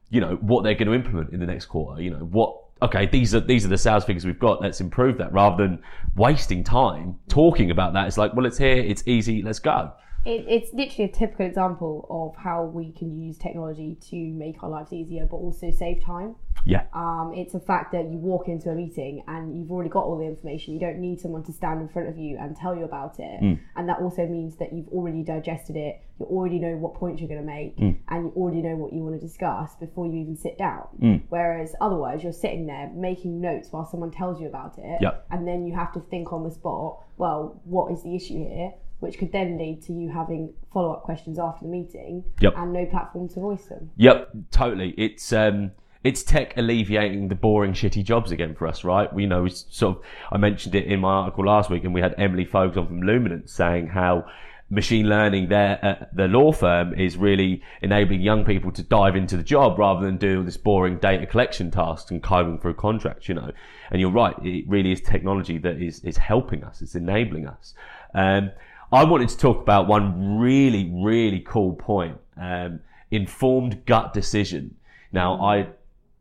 [0.09, 2.01] you know, what they're going to implement in the next quarter.
[2.01, 4.61] You know, what, okay, these are, these are the sales figures we've got.
[4.61, 5.81] Let's improve that rather than
[6.15, 8.07] wasting time talking about that.
[8.07, 8.77] It's like, well, it's here.
[8.77, 9.41] It's easy.
[9.41, 9.93] Let's go.
[10.25, 14.69] It, it's literally a typical example of how we can use technology to make our
[14.69, 16.35] lives easier, but also save time.
[16.65, 16.83] Yeah.
[16.93, 20.17] Um, it's a fact that you walk into a meeting and you've already got all
[20.17, 20.73] the information.
[20.73, 23.39] You don't need someone to stand in front of you and tell you about it.
[23.75, 26.01] And that also means that you've already digested it.
[26.19, 29.01] You already know what points you're going to make, and you already know what you
[29.03, 31.21] want to discuss before you even sit down.
[31.29, 35.27] Whereas otherwise, you're sitting there making notes while someone tells you about it, Yep.
[35.31, 36.99] and then you have to think on the spot.
[37.17, 38.73] Well, what is the issue here?
[39.01, 42.53] Which could then lead to you having follow up questions after the meeting, Yep.
[42.57, 43.91] and no platform to voice them.
[43.97, 44.91] Yep, totally.
[44.97, 45.71] It's um,
[46.05, 49.11] it's tech alleviating the boring, shitty jobs again for us, right?
[49.11, 52.13] We know, sort of, I mentioned it in my article last week, and we had
[52.19, 54.25] Emily Foges on from Luminance saying how
[54.69, 59.35] machine learning, their uh, the law firm, is really enabling young people to dive into
[59.35, 63.33] the job rather than do this boring data collection tasks and combing through contracts, you
[63.33, 63.51] know.
[63.89, 67.73] And you're right, it really is technology that is is helping us, it's enabling us.
[68.13, 68.51] Um,
[68.91, 72.19] I wanted to talk about one really, really cool point.
[72.39, 74.75] Um, informed gut decision.
[75.11, 75.67] Now, I,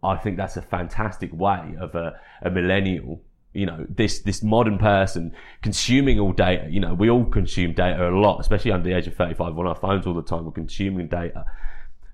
[0.04, 3.20] I think that's a fantastic way of a, a millennial,
[3.52, 6.68] you know, this, this modern person consuming all data.
[6.70, 9.66] You know, we all consume data a lot, especially under the age of 35 on
[9.66, 10.44] our phones all the time.
[10.44, 11.44] We're consuming data,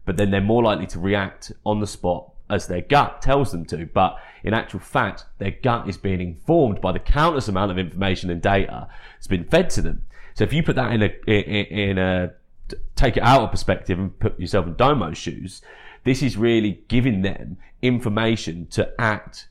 [0.04, 3.64] but then they're more likely to react on the spot as their gut tells them
[3.66, 3.86] to.
[3.86, 8.30] But in actual fact, their gut is being informed by the countless amount of information
[8.30, 10.02] and data that's been fed to them.
[10.34, 12.32] So if you put that in a, in, in a,
[12.96, 15.62] take it out of perspective and put yourself in Domo's shoes,
[16.04, 19.48] this is really giving them information to act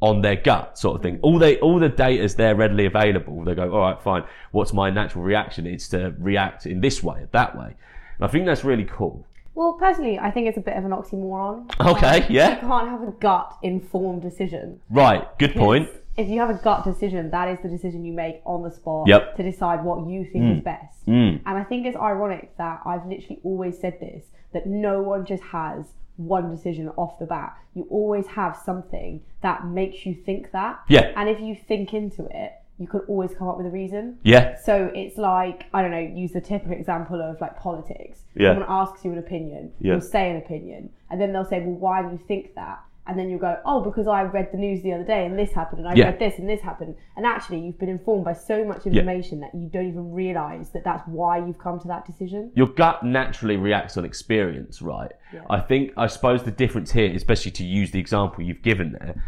[0.00, 1.18] on their gut sort of thing.
[1.22, 3.44] All they, all the data is there readily available.
[3.44, 4.24] They go, all right, fine.
[4.50, 5.66] What's my natural reaction?
[5.66, 7.76] It's to react in this way, that way.
[8.16, 9.24] And I think that's really cool.
[9.54, 11.70] Well, personally, I think it's a bit of an oxymoron.
[11.78, 12.54] Okay, Like, yeah.
[12.54, 14.80] You can't have a gut informed decision.
[14.90, 15.26] Right.
[15.38, 15.88] Good point.
[16.16, 19.08] If you have a gut decision, that is the decision you make on the spot
[19.08, 19.36] Yep.
[19.36, 21.06] to decide what you think is best.
[21.06, 21.40] Mm.
[21.46, 25.42] And I think it's ironic that I've literally always said this that no one just
[25.44, 27.56] has one decision off the bat.
[27.74, 30.80] You always have something that makes you think that.
[30.88, 31.12] Yeah.
[31.16, 34.18] And if you think into it, you can always come up with a reason.
[34.22, 34.56] Yeah.
[34.60, 38.24] So it's like, I don't know, use the typical example of like politics.
[38.34, 38.50] Yeah.
[38.50, 39.92] Someone asks you an opinion, Yeah.
[39.92, 42.80] you'll say an opinion, and then they'll say, Well, why do you think that?
[43.06, 45.52] And then you'll go, Oh, because I read the news the other day and this
[45.52, 46.04] happened, and I Yeah.
[46.06, 46.94] read this and this happened.
[47.16, 50.84] And actually, you've been informed by so much information that you don't even realize that
[50.84, 52.52] that's why you've come to that decision.
[52.54, 55.10] your gut naturally reacts on experience, right?
[55.50, 59.22] I think, I suppose the difference here, especially to use the example you've given there,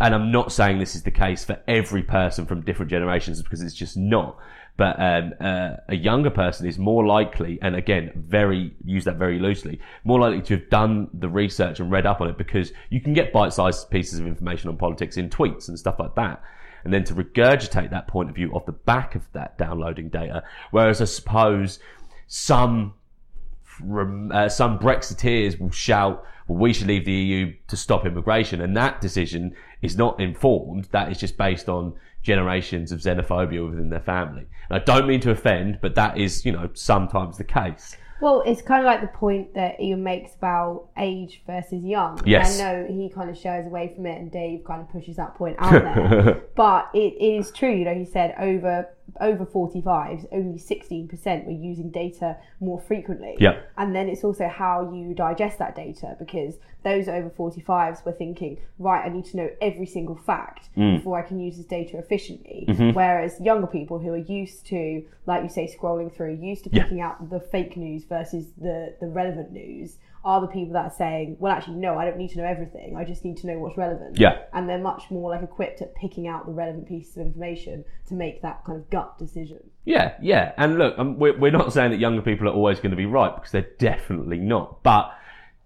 [0.00, 3.62] and I'm not saying this is the case for every person from different generations because
[3.62, 4.36] it's just not.
[4.76, 9.38] But um, uh, a younger person is more likely, and again, very use that very
[9.38, 13.00] loosely, more likely to have done the research and read up on it because you
[13.00, 16.42] can get bite-sized pieces of information on politics in tweets and stuff like that,
[16.84, 20.42] and then to regurgitate that point of view off the back of that downloading data.
[20.70, 21.78] Whereas I suppose
[22.26, 22.94] some
[24.32, 28.60] uh, some Brexiteers will shout, well, we should leave the EU to stop immigration.
[28.60, 30.88] And that decision is not informed.
[30.92, 34.46] That is just based on generations of xenophobia within their family.
[34.70, 37.96] And I don't mean to offend, but that is, you know, sometimes the case.
[38.22, 42.20] Well, it's kind of like the point that Ian makes about age versus young.
[42.24, 42.60] Yes.
[42.60, 45.34] I know he kind of shies away from it, and Dave kind of pushes that
[45.34, 46.34] point out there.
[46.54, 47.94] but it, it is true, you know.
[47.94, 48.88] He said over
[49.20, 53.36] over 45s, only 16% were using data more frequently.
[53.38, 53.60] Yeah.
[53.76, 58.58] And then it's also how you digest that data because those over 45s were thinking,
[58.78, 60.96] right, I need to know every single fact Mm.
[60.98, 62.64] before I can use this data efficiently.
[62.68, 62.90] Mm-hmm.
[62.92, 66.82] Whereas younger people who are used to, like you say, scrolling through, used to Yeah.
[66.84, 70.94] picking out the fake news versus the, the relevant news, are the people that are
[70.96, 72.96] saying, well, actually, no, I don't need to know everything.
[72.96, 74.18] I just need to know what's relevant.
[74.18, 74.42] Yeah.
[74.52, 78.14] And they're much more like equipped at picking out the relevant pieces of information to
[78.14, 79.58] make that kind of gut decision.
[79.84, 80.52] Yeah, yeah.
[80.56, 83.06] And look, um, we're, we're not saying that younger people are always going to be
[83.06, 84.84] right because they're definitely not.
[84.84, 85.12] But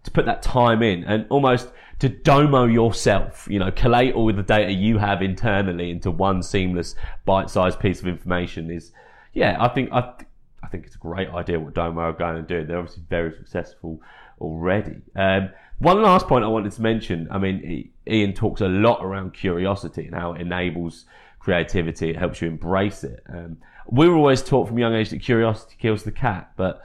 [0.05, 4.43] to put that time in and almost to domo yourself, you know, collate all the
[4.43, 6.95] data you have internally into one seamless
[7.27, 8.93] bite-sized piece of information is,
[9.35, 10.15] yeah, I think, I,
[10.63, 12.67] I think it's a great idea what Domo are going to do.
[12.67, 14.01] They're obviously very successful
[14.41, 15.03] already.
[15.15, 17.29] Um, one last point I wanted to mention.
[17.31, 21.05] I mean, Ian talks a lot around curiosity and how it enables
[21.39, 22.11] creativity.
[22.11, 23.23] It helps you embrace it.
[23.29, 26.81] Um, we were always taught from a young age that curiosity kills the cat, but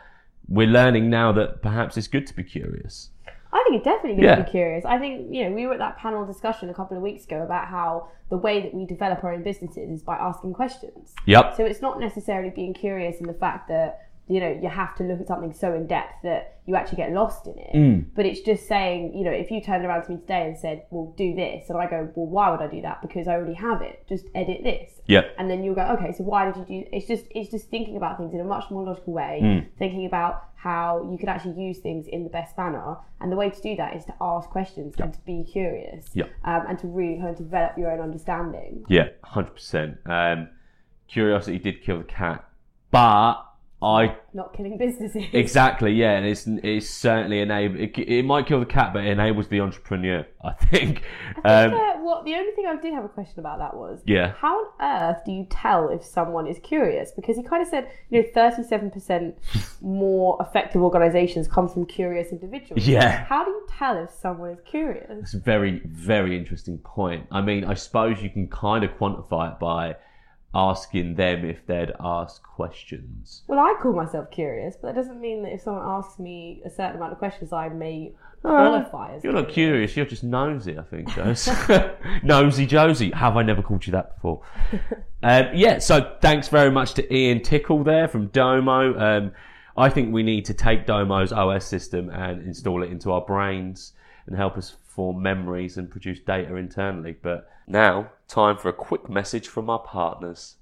[0.47, 3.09] we're learning now that perhaps it's good to be curious.
[3.53, 4.35] I think it's definitely going Yeah.
[4.35, 4.85] to be curious.
[4.85, 7.41] I think, you know, we were at that panel discussion a couple of weeks ago
[7.41, 11.13] about how the way that we develop our own businesses is by asking questions.
[11.25, 11.55] Yep.
[11.57, 15.03] So it's not necessarily being curious in the fact that, you know, you have to
[15.03, 17.73] look at something so in depth that you actually get lost in it.
[17.75, 18.05] Mm.
[18.15, 20.83] But it's just saying, you know, if you turned around to me today and said,
[20.89, 23.01] well, do this, and I go, well, why would I do that?
[23.01, 24.05] Because I already have it.
[24.07, 25.01] Just edit this.
[25.07, 25.35] Yep.
[25.37, 26.89] And then you'll go, okay, so why did you do?
[26.93, 29.67] It's just it's just thinking about things in a much more logical way, Mm.
[29.77, 32.95] thinking about how you could actually use things in the best manner.
[33.19, 36.29] And the way to do that is to ask questions and to be curious, Yep.
[36.45, 38.85] um, and to really kind of develop your own understanding.
[38.87, 39.97] Yeah, hundred percent.
[40.05, 40.49] Um,
[41.07, 42.45] curiosity did kill the cat,
[42.91, 43.43] but
[43.83, 45.23] I Not killing businesses.
[45.33, 47.79] exactly yeah, and it's it's certainly enable.
[47.79, 50.25] It, it might kill the cat, but it enables the entrepreneur.
[50.43, 51.03] I think.
[51.43, 54.01] I Um, uh, what the only thing I did have a question about that was
[54.05, 54.33] Yeah.
[54.33, 57.11] how on earth do you tell if someone is curious?
[57.11, 59.35] Because he kind of said you know thirty seven percent
[59.81, 62.87] more effective organisations come from curious individuals.
[62.87, 63.23] Yeah.
[63.25, 65.07] How do you tell if someone is curious?
[65.21, 67.25] It's a very, very interesting point.
[67.31, 69.95] I mean, I suppose you can kind of quantify it by
[70.53, 73.43] asking them if they'd ask questions.
[73.47, 76.69] Well, I call myself curious, but that doesn't mean that if someone asks me a
[76.69, 79.23] certain amount of questions, I may qualify as.
[79.23, 81.09] You're not curious, you're just nosy, I think,
[82.23, 83.11] nosy Josie.
[83.11, 84.41] Have I never called you that before?
[85.23, 88.99] um, yeah, so thanks very much to Ian Tickle there from Domo.
[88.99, 89.31] Um,
[89.77, 93.93] I think we need to take Domo's OS system and install it into our brains
[94.27, 97.15] and help us form memories and produce data internally.
[97.21, 100.55] But now, time for a quick message from our partners.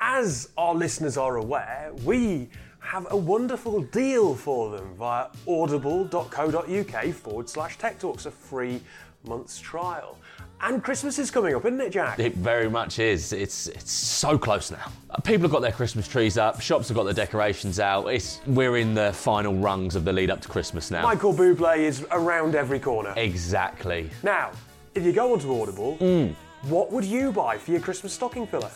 [0.00, 2.48] As our listeners are aware, we
[2.80, 8.80] have a wonderful deal for them via audible.co.uk forward slash tech talks, a free
[9.24, 10.16] month's trial.
[10.62, 12.18] And Christmas is coming up, isn't it, Jack?
[12.18, 13.34] It very much is.
[13.34, 14.90] It's it's so close now.
[15.22, 16.62] People have got their Christmas trees up.
[16.62, 18.06] Shops have got their decorations out.
[18.06, 21.02] It's we're in the final rungs of the lead up to Christmas now.
[21.02, 23.12] Michael Bublé is around every corner.
[23.18, 24.08] Exactly.
[24.22, 24.52] Now,
[24.96, 26.34] if you go onto Audible, Mm.
[26.62, 28.70] what would you buy for your Christmas stocking filler?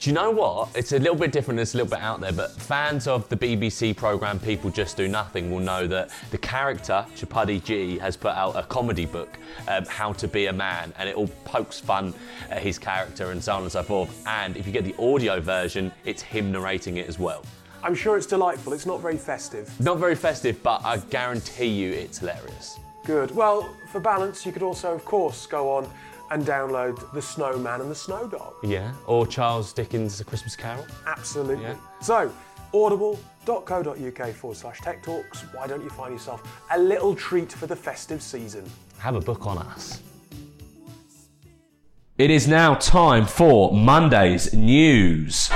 [0.00, 0.68] Do you know what?
[0.76, 1.58] It's a little bit different.
[1.58, 5.08] It's a little bit out there, but fans of the BBC program People Just Do
[5.08, 9.84] Nothing will know that the character Chabuddy G has put out a comedy book, um,
[9.86, 12.14] How to Be a Man, and it all pokes fun
[12.48, 14.22] at his character and so on and so forth.
[14.28, 17.42] And if you get the audio version, it's him narrating it as well.
[17.82, 18.72] I'm sure it's delightful.
[18.74, 19.68] It's not very festive.
[19.80, 22.78] Not very festive, but I guarantee you it's hilarious.
[23.08, 23.34] Good.
[23.34, 25.88] Well, for balance, you could also, of course, go on
[26.30, 28.52] and download The Snowman and the Snow Dog.
[28.62, 28.92] Yeah.
[29.06, 30.86] Or Charles Dickens' A Christmas Carol.
[31.06, 31.64] Absolutely.
[31.64, 31.76] Yeah.
[32.02, 32.30] So,
[32.74, 35.40] audible.co.uk forward slash tech talks.
[35.54, 38.70] Why don't you find yourself a little treat for the festive season?
[38.98, 40.02] Have a book on us.
[42.18, 45.48] It is now time for Monday's news.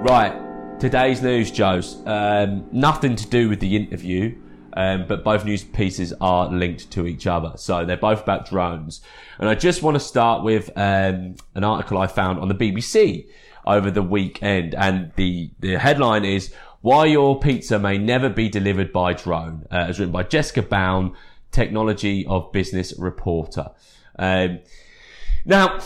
[0.00, 2.00] Right, today's news, Joe's.
[2.06, 4.38] Um, nothing to do with the interview,
[4.74, 7.54] um, but both news pieces are linked to each other.
[7.56, 9.00] So they're both about drones.
[9.40, 13.26] And I just want to start with um, an article I found on the BBC
[13.66, 14.76] over the weekend.
[14.76, 19.66] And the, the headline is Why Your Pizza May Never Be Delivered by Drone.
[19.68, 21.16] Uh, it's written by Jessica Bown,
[21.50, 23.70] Technology of Business reporter.
[24.16, 24.60] Um,
[25.44, 25.80] now,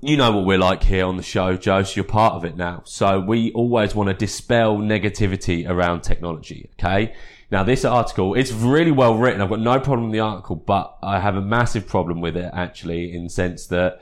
[0.00, 1.82] you know what we're like here on the show, Joe.
[1.82, 2.82] So you're part of it now.
[2.84, 6.70] So we always want to dispel negativity around technology.
[6.74, 7.14] Okay.
[7.50, 9.40] Now this article, it's really well written.
[9.40, 12.50] I've got no problem with the article, but I have a massive problem with it
[12.54, 14.00] actually in the sense that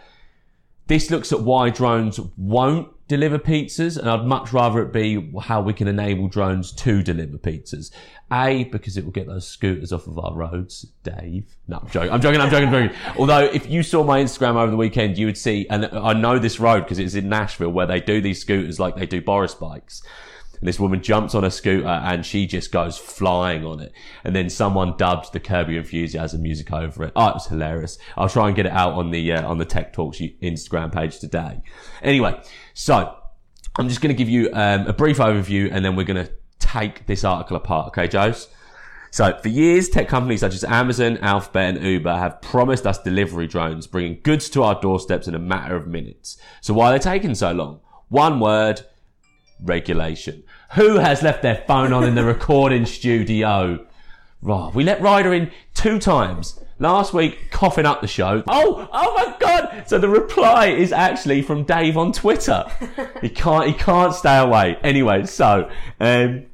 [0.87, 5.61] this looks at why drones won't deliver pizzas, and I'd much rather it be how
[5.61, 7.91] we can enable drones to deliver pizzas.
[8.33, 11.55] A, because it will get those scooters off of our roads, Dave.
[11.69, 12.11] No, I'm joking.
[12.11, 12.41] I'm joking.
[12.41, 12.69] I'm joking.
[12.69, 12.99] I'm joking.
[13.19, 16.39] Although, if you saw my Instagram over the weekend, you would see, and I know
[16.39, 19.55] this road because it's in Nashville where they do these scooters like they do Boris
[19.55, 20.03] bikes.
[20.63, 23.93] And this woman jumps on a scooter and she just goes flying on it.
[24.23, 27.13] And then someone dubbed the Your Enthusiasm music over it.
[27.17, 27.99] Oh, it was hilarious.
[28.17, 31.19] I'll try and get it out on the, uh, on the Tech Talks Instagram page
[31.19, 31.63] today.
[32.01, 32.41] Anyway,
[32.75, 33.13] so
[33.77, 36.33] I'm just going to give you um, a brief overview and then we're going to
[36.61, 37.89] take this article apart.
[37.89, 38.47] Okay, Joes?
[39.11, 43.49] So for years, tech companies such as Amazon, Alphabet and Uber have promised us delivery
[43.49, 46.39] drones, bringing goods to our doorsteps in a matter of minutes.
[46.61, 47.81] So why are they taking so long?
[48.11, 48.83] One word,
[49.63, 50.43] regulation.
[50.75, 53.87] Who has left their phone on in the recording studio?
[54.41, 56.59] Right, we let Ryder in two times.
[56.79, 58.43] Last week, coughing up the show.
[58.49, 59.85] Oh, oh my god!
[59.87, 62.65] So the reply is actually from Dave on Twitter.
[63.21, 64.77] he can't, he can't stay away.
[64.83, 65.71] Anyway, so,
[66.01, 66.47] um,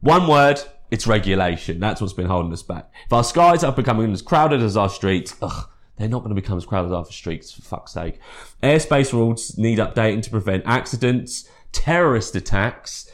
[0.00, 1.78] one word, it's regulation.
[1.78, 2.90] That's what's been holding us back.
[3.04, 6.40] If our skies are becoming as crowded as our streets, ugh, they're not going to
[6.40, 8.18] become as crowded as our streets, for fuck's sake.
[8.62, 13.10] Airspace rules need updating to prevent accidents, terrorist attacks,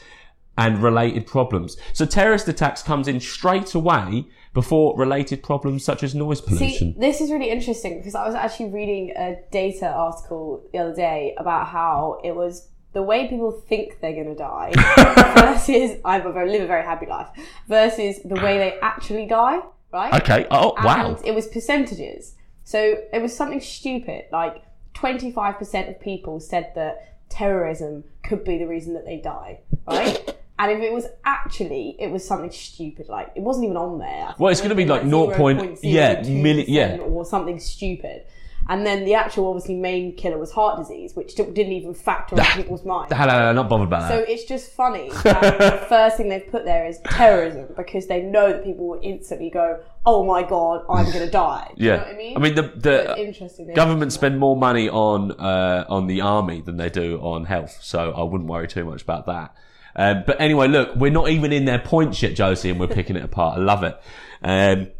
[0.57, 1.77] and related problems.
[1.93, 6.93] So terrorist attacks comes in straight away before related problems such as noise pollution.
[6.93, 10.95] See, this is really interesting because I was actually reading a data article the other
[10.95, 14.71] day about how it was the way people think they're going to die
[15.35, 17.29] versus I live a very happy life
[17.67, 19.59] versus the way they actually die,
[19.91, 20.13] right?
[20.21, 20.45] Okay.
[20.51, 21.19] Oh, wow.
[21.25, 22.35] It was percentages.
[22.63, 28.67] So it was something stupid like 25% of people said that terrorism could be the
[28.67, 30.37] reason that they die, right?
[30.59, 34.35] And if it was actually, it was something stupid, like it wasn't even on there.
[34.37, 35.31] Well, it's going to be like 0.
[35.35, 38.23] Point, yeah, million, yeah, or something stupid.
[38.69, 42.43] And then the actual, obviously, main killer was heart disease, which didn't even factor in
[42.55, 43.11] people's minds.
[43.11, 44.09] No, no, no, not bothered about that.
[44.09, 44.29] So that.
[44.29, 45.09] it's just funny.
[45.23, 48.99] that the first thing they've put there is terrorism because they know that people will
[49.03, 52.17] instantly go, "Oh my god, I'm going to die." Do yeah, you know what I
[52.17, 52.37] mean?
[52.37, 53.67] I mean the the interesting.
[53.67, 57.79] they government spend more money on uh, on the army than they do on health,
[57.81, 59.55] so I wouldn't worry too much about that.
[59.95, 63.15] Um, but anyway, look, we're not even in their points yet, Josie, and we're picking
[63.15, 63.59] it apart.
[63.59, 63.99] I love it.
[64.41, 64.91] Um,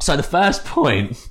[0.00, 1.28] so the first point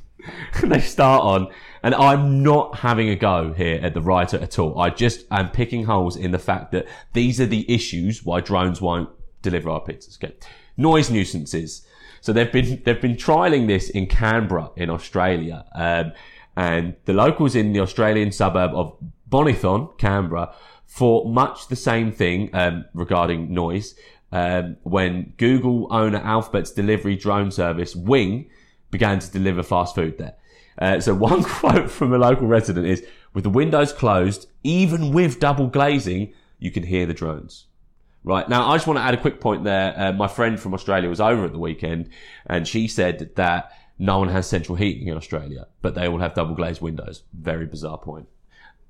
[0.64, 1.52] they start on,
[1.84, 4.80] and I'm not having a go here at the writer at all.
[4.80, 8.82] I just am picking holes in the fact that these are the issues why drones
[8.82, 9.10] won't
[9.42, 10.24] deliver our pizzas.
[10.24, 10.36] Okay.
[10.76, 11.86] Noise nuisances.
[12.22, 15.66] So they've been, they've been trialing this in Canberra in Australia.
[15.74, 16.14] Um,
[16.56, 18.98] and the locals in the Australian suburb of
[19.30, 20.54] Bonython, Canberra,
[20.88, 23.96] thought much the same thing, um, regarding noise.
[24.32, 28.50] Um, when Google owner Alphabet's delivery drone service Wing
[28.92, 30.36] began to deliver fast food there.
[30.78, 35.40] Uh, so one quote from a local resident is, with the windows closed, even with
[35.40, 37.66] double glazing, you can hear the drones.
[38.24, 38.48] Right.
[38.50, 39.94] Now, I just want to add a quick point there.
[39.98, 42.10] Uh, my friend from Australia was over at the weekend
[42.46, 46.34] and she said that no one has central heating in Australia, but they all have
[46.34, 47.24] double glazed windows.
[47.34, 48.28] Very bizarre point.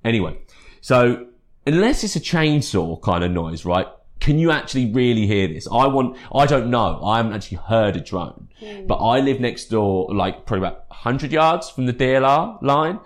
[0.04, 0.39] Anyway,
[0.82, 1.28] so
[1.67, 3.88] unless it's a chainsaw kind of noise, right?
[4.19, 5.67] Can you actually really hear this?
[5.71, 7.03] I want, I don't know.
[7.03, 8.47] I haven't actually heard a drone,
[8.88, 12.99] but I live next door, like probably about 100 yards from the DLR line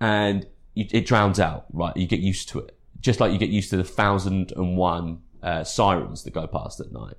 [0.00, 1.96] and it, it drowns out, right?
[1.96, 2.76] You get used to it.
[3.00, 6.80] Just like you get used to the thousand and one uh, sirens that go past
[6.80, 7.14] at night.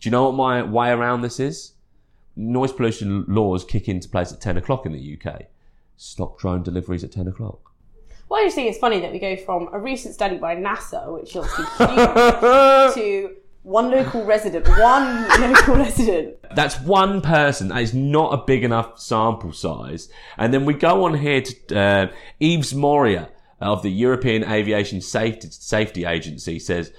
[0.00, 1.72] Do you know what my way around this is?
[2.36, 5.42] Noise pollution laws kick into place at 10 o'clock in the UK.
[5.96, 7.67] Stop drone deliveries at 10 o'clock.
[8.28, 11.12] Well, I just think it's funny that we go from a recent study by NASA,
[11.12, 16.36] which obviously huge, to one local resident, one local resident.
[16.54, 17.68] That's one person.
[17.68, 20.08] That is not a big enough sample size.
[20.36, 22.06] And then we go on here to uh,
[22.40, 23.28] Yves Morier
[23.60, 26.92] of the European Aviation Safety, Safety Agency says,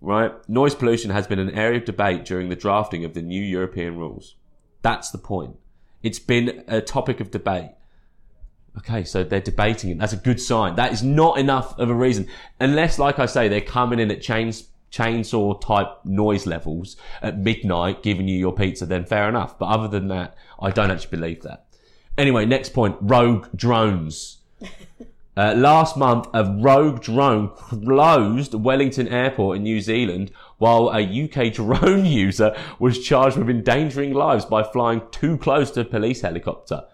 [0.00, 3.42] right, noise pollution has been an area of debate during the drafting of the new
[3.42, 4.36] European rules.
[4.82, 5.56] That's the point.
[6.02, 7.70] It's been a topic of debate.
[8.78, 9.98] Okay, so they're debating it.
[9.98, 10.76] That's a good sign.
[10.76, 12.28] That is not enough of a reason.
[12.58, 18.02] Unless, like I say, they're coming in at chains, chainsaw type noise levels at midnight,
[18.02, 19.58] giving you your pizza, then fair enough.
[19.58, 21.66] But other than that, I don't actually believe that.
[22.16, 24.38] Anyway, next point, rogue drones.
[25.34, 31.50] Uh, last month, a rogue drone closed Wellington Airport in New Zealand while a UK
[31.54, 36.84] drone user was charged with endangering lives by flying too close to a police helicopter.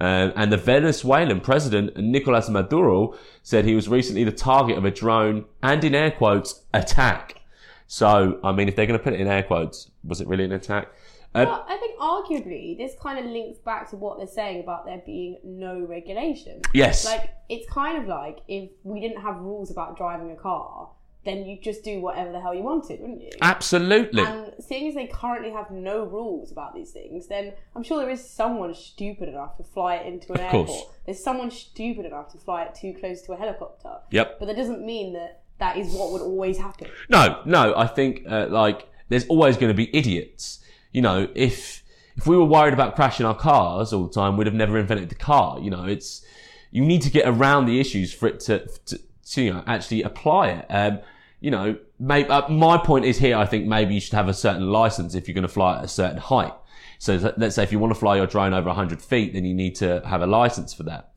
[0.00, 4.90] Uh, and the Venezuelan president, Nicolas Maduro, said he was recently the target of a
[4.90, 7.40] drone and, in air quotes, attack.
[7.86, 10.44] So, I mean, if they're going to put it in air quotes, was it really
[10.44, 10.88] an attack?
[11.34, 14.84] Uh, But I think arguably this kind of links back to what they're saying about
[14.84, 16.62] there being no regulation.
[16.72, 17.04] yes.
[17.04, 20.90] Like it's kind of like if we didn't have rules about driving a car,
[21.24, 23.30] then you just do whatever the hell you wanted, wouldn't you?
[23.40, 24.22] Absolutely.
[24.22, 28.10] And seeing as they currently have no rules about these things, then I'm sure there
[28.10, 30.70] is someone stupid enough to fly it into an Of course.
[30.70, 30.94] airport.
[31.06, 33.96] There's someone stupid enough to fly it too close to a helicopter.
[34.10, 34.38] Yep.
[34.38, 36.88] But that doesn't mean that that is what would always happen.
[37.08, 40.60] No, no, I think uh, like there's always going to be idiots.
[40.92, 41.82] You know, if
[42.16, 45.08] if we were worried about crashing our cars all the time, we'd have never invented
[45.08, 45.58] the car.
[45.58, 46.24] You know, it's
[46.70, 48.98] you need to get around the issues for it to to,
[49.30, 50.66] to you know actually apply it.
[50.68, 51.00] Um,
[51.44, 53.36] you know, maybe uh, my point is here.
[53.36, 55.84] I think maybe you should have a certain license if you're going to fly at
[55.84, 56.54] a certain height.
[56.98, 59.54] So let's say if you want to fly your drone over 100 feet, then you
[59.54, 61.10] need to have a license for that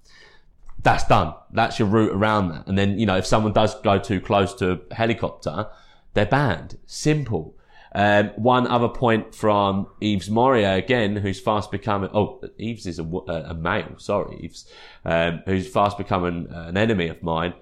[0.84, 1.34] that's done.
[1.52, 2.68] That's your route around that.
[2.68, 5.68] And then, you know, if someone does go too close to a helicopter,
[6.14, 6.78] they're banned.
[6.86, 7.56] Simple.
[7.94, 13.04] Um, one other point from Eves Morier again, who's fast becoming, oh, Eves is a,
[13.04, 14.70] a male, sorry, Yves,
[15.04, 17.54] um, who's fast becoming uh, an enemy of mine.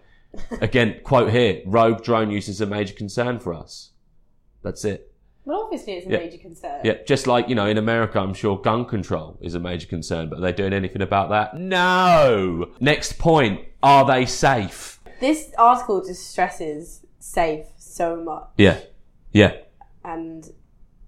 [0.61, 3.91] Again, quote here, rogue drone use is a major concern for us.
[4.63, 5.11] That's it.
[5.45, 6.17] Well, obviously it's a Yeah.
[6.17, 6.81] major concern.
[6.83, 10.27] Yeah, just like, you know, in America, I'm sure gun control is a major concern,
[10.29, 11.55] but are they doing anything about that?
[11.55, 12.71] No!
[12.79, 14.99] Next point, are they safe?
[15.19, 18.79] This article just stresses safe so much, Yeah.
[19.31, 19.53] Yeah.
[20.03, 20.49] and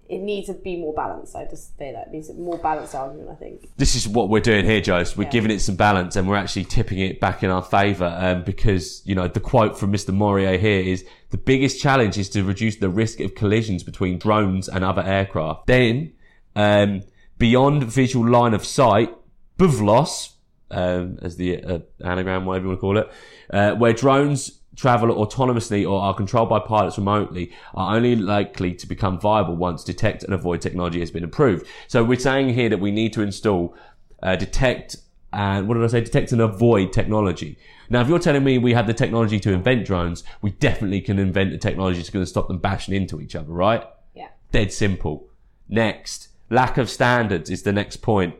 [0.08, 1.36] it needs to be more balanced.
[1.36, 3.28] I just say that it needs a more balanced argument.
[3.30, 3.68] I think.
[3.76, 5.04] This is what we're doing here, Joe.
[5.16, 5.30] We're Yeah.
[5.30, 8.16] giving it some balance and we're actually tipping it back in our favour.
[8.18, 10.14] Um, because, you know, the quote from Mr.
[10.14, 14.68] Morier here is the biggest challenge is to reduce the risk of collisions between drones
[14.68, 15.66] and other aircraft.
[15.66, 16.12] Then,
[16.56, 17.02] um,
[17.36, 19.14] beyond visual line of sight,
[19.58, 20.34] BVLOS,
[20.70, 23.10] um, as the uh, anagram, whatever you want to call it,
[23.50, 28.86] uh, where drones travel autonomously or are controlled by pilots remotely are only likely to
[28.86, 31.66] become viable once detect and avoid technology has been improved.
[31.88, 33.74] So we're saying here that we need to install
[34.22, 34.96] uh, detect
[35.32, 36.00] and what did I say?
[36.00, 37.58] Detect and avoid technology.
[37.90, 41.18] Now, if you're telling me we have the technology to invent drones, we definitely can
[41.18, 43.84] invent the technology that's going to stop them bashing into each other, right?
[44.14, 44.28] Yeah.
[44.52, 45.28] Dead simple.
[45.68, 48.36] Next, lack of standards is the next point.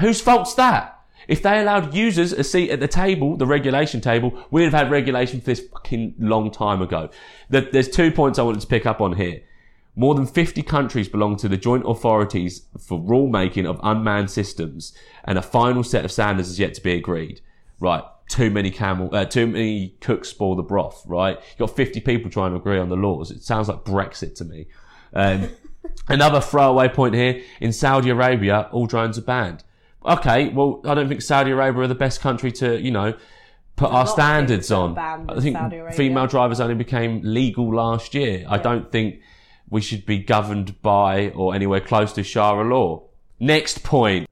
[0.00, 0.97] Whose fault's that?
[1.28, 4.90] If they allowed users a seat at the table, the regulation table, we'd have had
[4.90, 7.10] regulation for this fucking long time ago.
[7.50, 9.42] The- There's two points I wanted to pick up on here.
[9.94, 15.36] More than 50 countries belong to the joint authorities for rulemaking of unmanned systems, and
[15.36, 17.40] a final set of standards is yet to be agreed.
[17.78, 18.04] Right.
[18.28, 21.36] Too many camel, uh, too many cooks spoil the broth, right?
[21.50, 23.30] You've got 50 people trying to agree on the laws.
[23.30, 24.66] It sounds like Brexit to me.
[25.14, 25.48] Um,
[26.08, 27.42] another throwaway point here.
[27.60, 29.64] In Saudi Arabia, all drones are banned.
[30.04, 33.14] Okay, well, I don't think Saudi Arabia are the best country to, you know,
[33.76, 35.30] put our standards things that are on.
[35.30, 38.44] I think female drivers only became legal last year.
[38.48, 39.20] I don't think
[39.70, 43.08] we should be governed by or anywhere close to Sharia law.
[43.40, 44.28] Next point.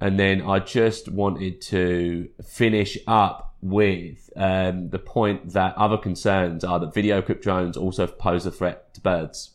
[0.00, 6.64] And then I just wanted to finish up with um, the point that other concerns
[6.64, 9.50] are that video clip drones also pose a threat to birds.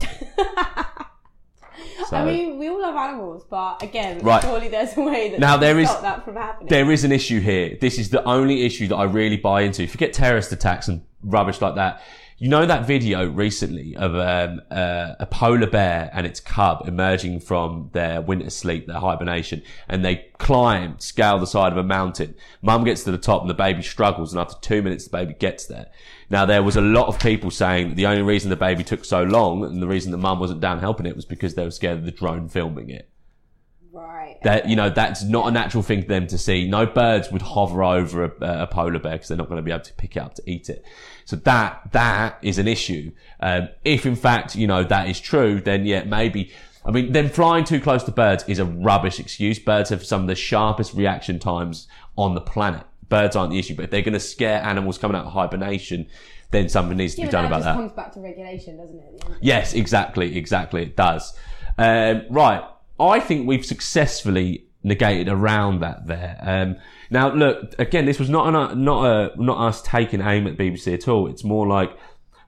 [2.10, 4.42] So, I mean, we all love animals, but again, Right.
[4.42, 6.68] surely there's a way that Now there is- stop that from happening.
[6.68, 7.76] there is an issue here.
[7.80, 9.86] This is the only issue that I really buy into.
[9.86, 12.02] Forget terrorist attacks and rubbish like that.
[12.36, 17.40] You know that video recently of um, uh, a polar bear and its cub emerging
[17.40, 22.34] from their winter sleep, their hibernation, and they climb, scale the side of a mountain.
[22.60, 25.32] Mum gets to the top and the baby struggles, and after two minutes, the baby
[25.32, 25.86] gets there.
[26.30, 29.22] Now, there was a lot of people saying the only reason the baby took so
[29.22, 31.98] long and the reason the mum wasn't down helping it was because they were scared
[31.98, 33.10] of the drone filming it
[33.94, 34.38] right.
[34.42, 36.68] that you know that's not a natural thing for them to see.
[36.68, 39.70] No birds would hover over a, a polar bear because they're not going to be
[39.70, 40.84] able to pick it up to eat it.
[41.24, 43.12] So that that is an issue.
[43.40, 46.52] Um, if in fact you know that is true, then yeah, maybe.
[46.86, 49.58] I mean, then flying too close to birds is a rubbish excuse.
[49.58, 52.84] Birds have some of the sharpest reaction times on the planet.
[53.08, 56.06] Birds aren't the issue, but if they're going to scare animals coming out of hibernation,
[56.50, 57.74] then something needs to yeah, be done that about just that.
[57.74, 59.14] comes back to regulation, doesn't it?
[59.14, 59.38] at the end?
[59.40, 60.82] Yes, exactly, exactly.
[60.82, 61.36] It does.
[61.78, 62.64] Um, right.
[62.98, 66.38] I think we've successfully negated around that there.
[66.40, 66.76] Um,
[67.10, 68.04] now, look again.
[68.06, 71.26] This was not an, not a not us taking aim at BBC at all.
[71.26, 71.96] It's more like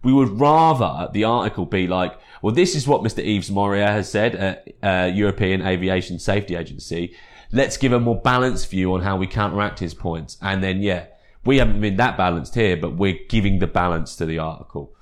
[0.03, 3.25] we would rather the article be like, well, this is what Mr.
[3.25, 7.17] Yves Morier has said at uh, European Aviation Safety Agency.
[7.53, 11.07] Let's give a more balanced view on how we counteract his points, and then yeah,
[11.45, 14.93] we haven't been that balanced here, but we're giving the balance to the article.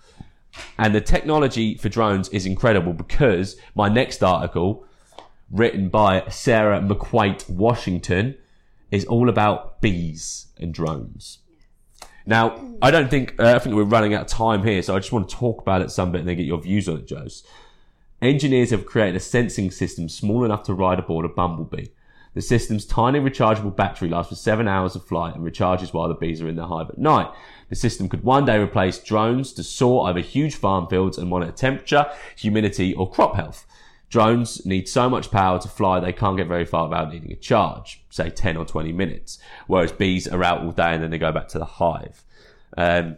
[0.79, 4.87] And the technology for drones is incredible because my next article,
[5.51, 8.37] written by Sarah McQuate Washington,
[8.91, 11.39] is all about bees and drones.
[12.27, 14.99] Now, I don't think, uh, I think we're running out of time here, so I
[14.99, 17.11] just want to talk about it some bit and then get your views on it,
[17.11, 17.45] Jose.
[18.23, 21.87] Engineers have created a sensing system small enough to ride aboard a bumblebee.
[22.35, 26.15] The system's tiny rechargeable battery lasts for seven hours of flight and recharges while the
[26.15, 27.31] bees are in their hive at night.
[27.69, 31.53] The system could one day replace drones to soar over huge farm fields and monitor
[31.53, 32.07] temperature,
[32.37, 33.67] humidity, or crop health.
[34.11, 37.37] Drones need so much power to fly they can't get very far without needing a
[37.37, 41.19] charge, say 10 or 20 minutes, whereas bees are out all day and then they
[41.19, 42.25] go back to the hive.
[42.77, 43.17] Um,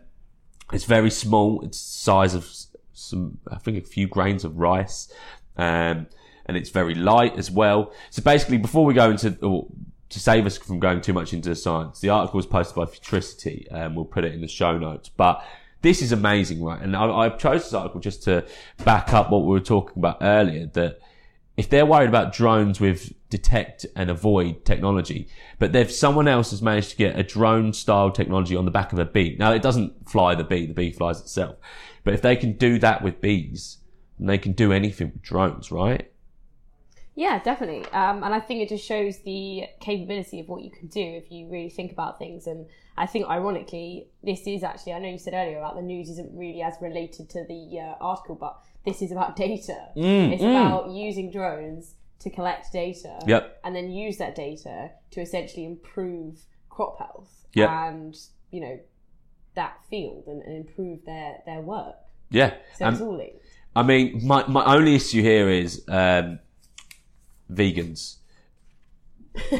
[0.73, 1.63] it's very small.
[1.63, 2.51] It's the size of
[2.93, 5.13] some, I think, a few grains of rice,
[5.57, 6.07] um,
[6.47, 7.93] and it's very light as well.
[8.11, 9.69] So basically, before we go into or
[10.09, 12.85] to save us from going too much into the science, the article was posted by
[12.85, 15.09] Futuricity, and um, we'll put it in the show notes.
[15.09, 15.45] But
[15.83, 16.81] this is amazing, right?
[16.81, 18.47] And I, I chose this article just to
[18.85, 20.67] back up what we were talking about earlier.
[20.67, 21.01] That
[21.57, 25.29] if they're worried about drones with detect and avoid technology,
[25.59, 28.93] but if someone else has managed to get a drone style technology on the back
[28.93, 31.57] of a bee, now it doesn't fly the bee, the bee flies itself.
[32.05, 33.79] But if they can do that with bees,
[34.19, 36.11] then they can do anything with drones, right?
[37.19, 37.85] Yeah, definitely.
[37.93, 41.33] Um, and I think it just shows the capability of what you can do if
[41.33, 42.47] you really think about things.
[42.47, 42.67] And
[42.99, 46.31] I think, ironically, this is actually, I know you said earlier about the news isn't
[46.37, 49.77] really as related to the uh, article, but this is about data.
[49.97, 53.61] it's about using drones to collect data Yep.
[53.65, 56.39] and then use that data to essentially improve
[56.69, 57.71] crop health Yep.
[57.71, 58.15] and,
[58.51, 58.79] you know,
[59.55, 61.97] that field and, and improve their, their work.
[62.31, 62.55] Yeah.
[62.77, 63.41] So Um, it's all linked.
[63.75, 66.41] I mean, my, my only issue here is um,
[67.53, 68.17] vegans.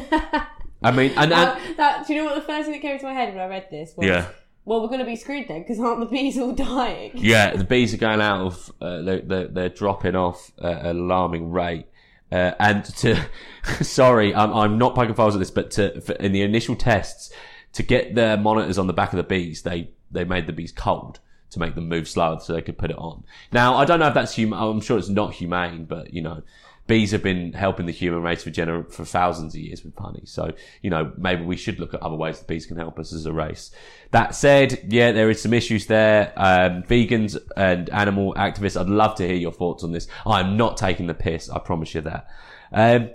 [0.81, 2.97] I mean, and, and That, that, do you know what the first thing that came
[2.99, 4.27] to my head when I read this was, yeah,
[4.67, 7.11] well, we're going to be screwed then because aren't the bees all dying?
[7.15, 11.51] yeah, the bees are going out of, uh, they're, they're, dropping off at an alarming
[11.51, 11.87] rate.
[12.29, 13.17] Uh, and to,
[13.81, 17.31] sorry, I'm, I'm not poking holes at this, but to, for, in the initial tests,
[17.73, 20.73] to get their monitors on the back of the bees, they, they made the bees
[20.73, 21.21] cold
[21.51, 23.23] to make them move slower so they could put it on.
[23.53, 26.43] Now, I don't know if that's human, I'm sure it's not humane, but you know,
[26.87, 30.23] bees have been helping the human race for gener- for thousands of years with honey.
[30.25, 33.13] So, you know, maybe we should look at other ways that bees can help us
[33.13, 33.71] as a race.
[34.11, 36.33] That said, yeah, there is some issues there.
[36.37, 40.07] Um, vegans and animal activists, I'd love to hear your thoughts on this.
[40.25, 41.49] I'm not taking the piss.
[41.49, 42.27] I promise you that.
[42.71, 43.09] Um,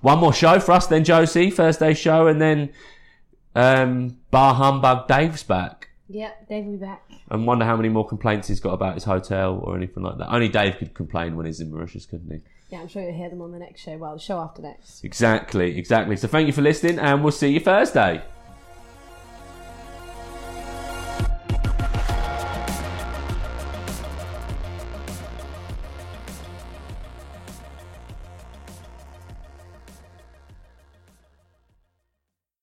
[0.00, 1.50] one more show for us then, Josie.
[1.50, 2.72] First day show and then,
[3.54, 5.88] um, Bar Humbug Dave's back.
[6.08, 7.02] Yep, Dave will be back.
[7.28, 10.32] And wonder how many more complaints he's got about his hotel or anything like that.
[10.32, 12.40] Only Dave could complain when he's in Mauritius, couldn't he?
[12.68, 13.96] Yeah, I'm sure you'll hear them on the next show.
[13.96, 15.04] Well, the show after next.
[15.04, 16.16] Exactly, exactly.
[16.16, 18.22] So thank you for listening, and we'll see you Thursday.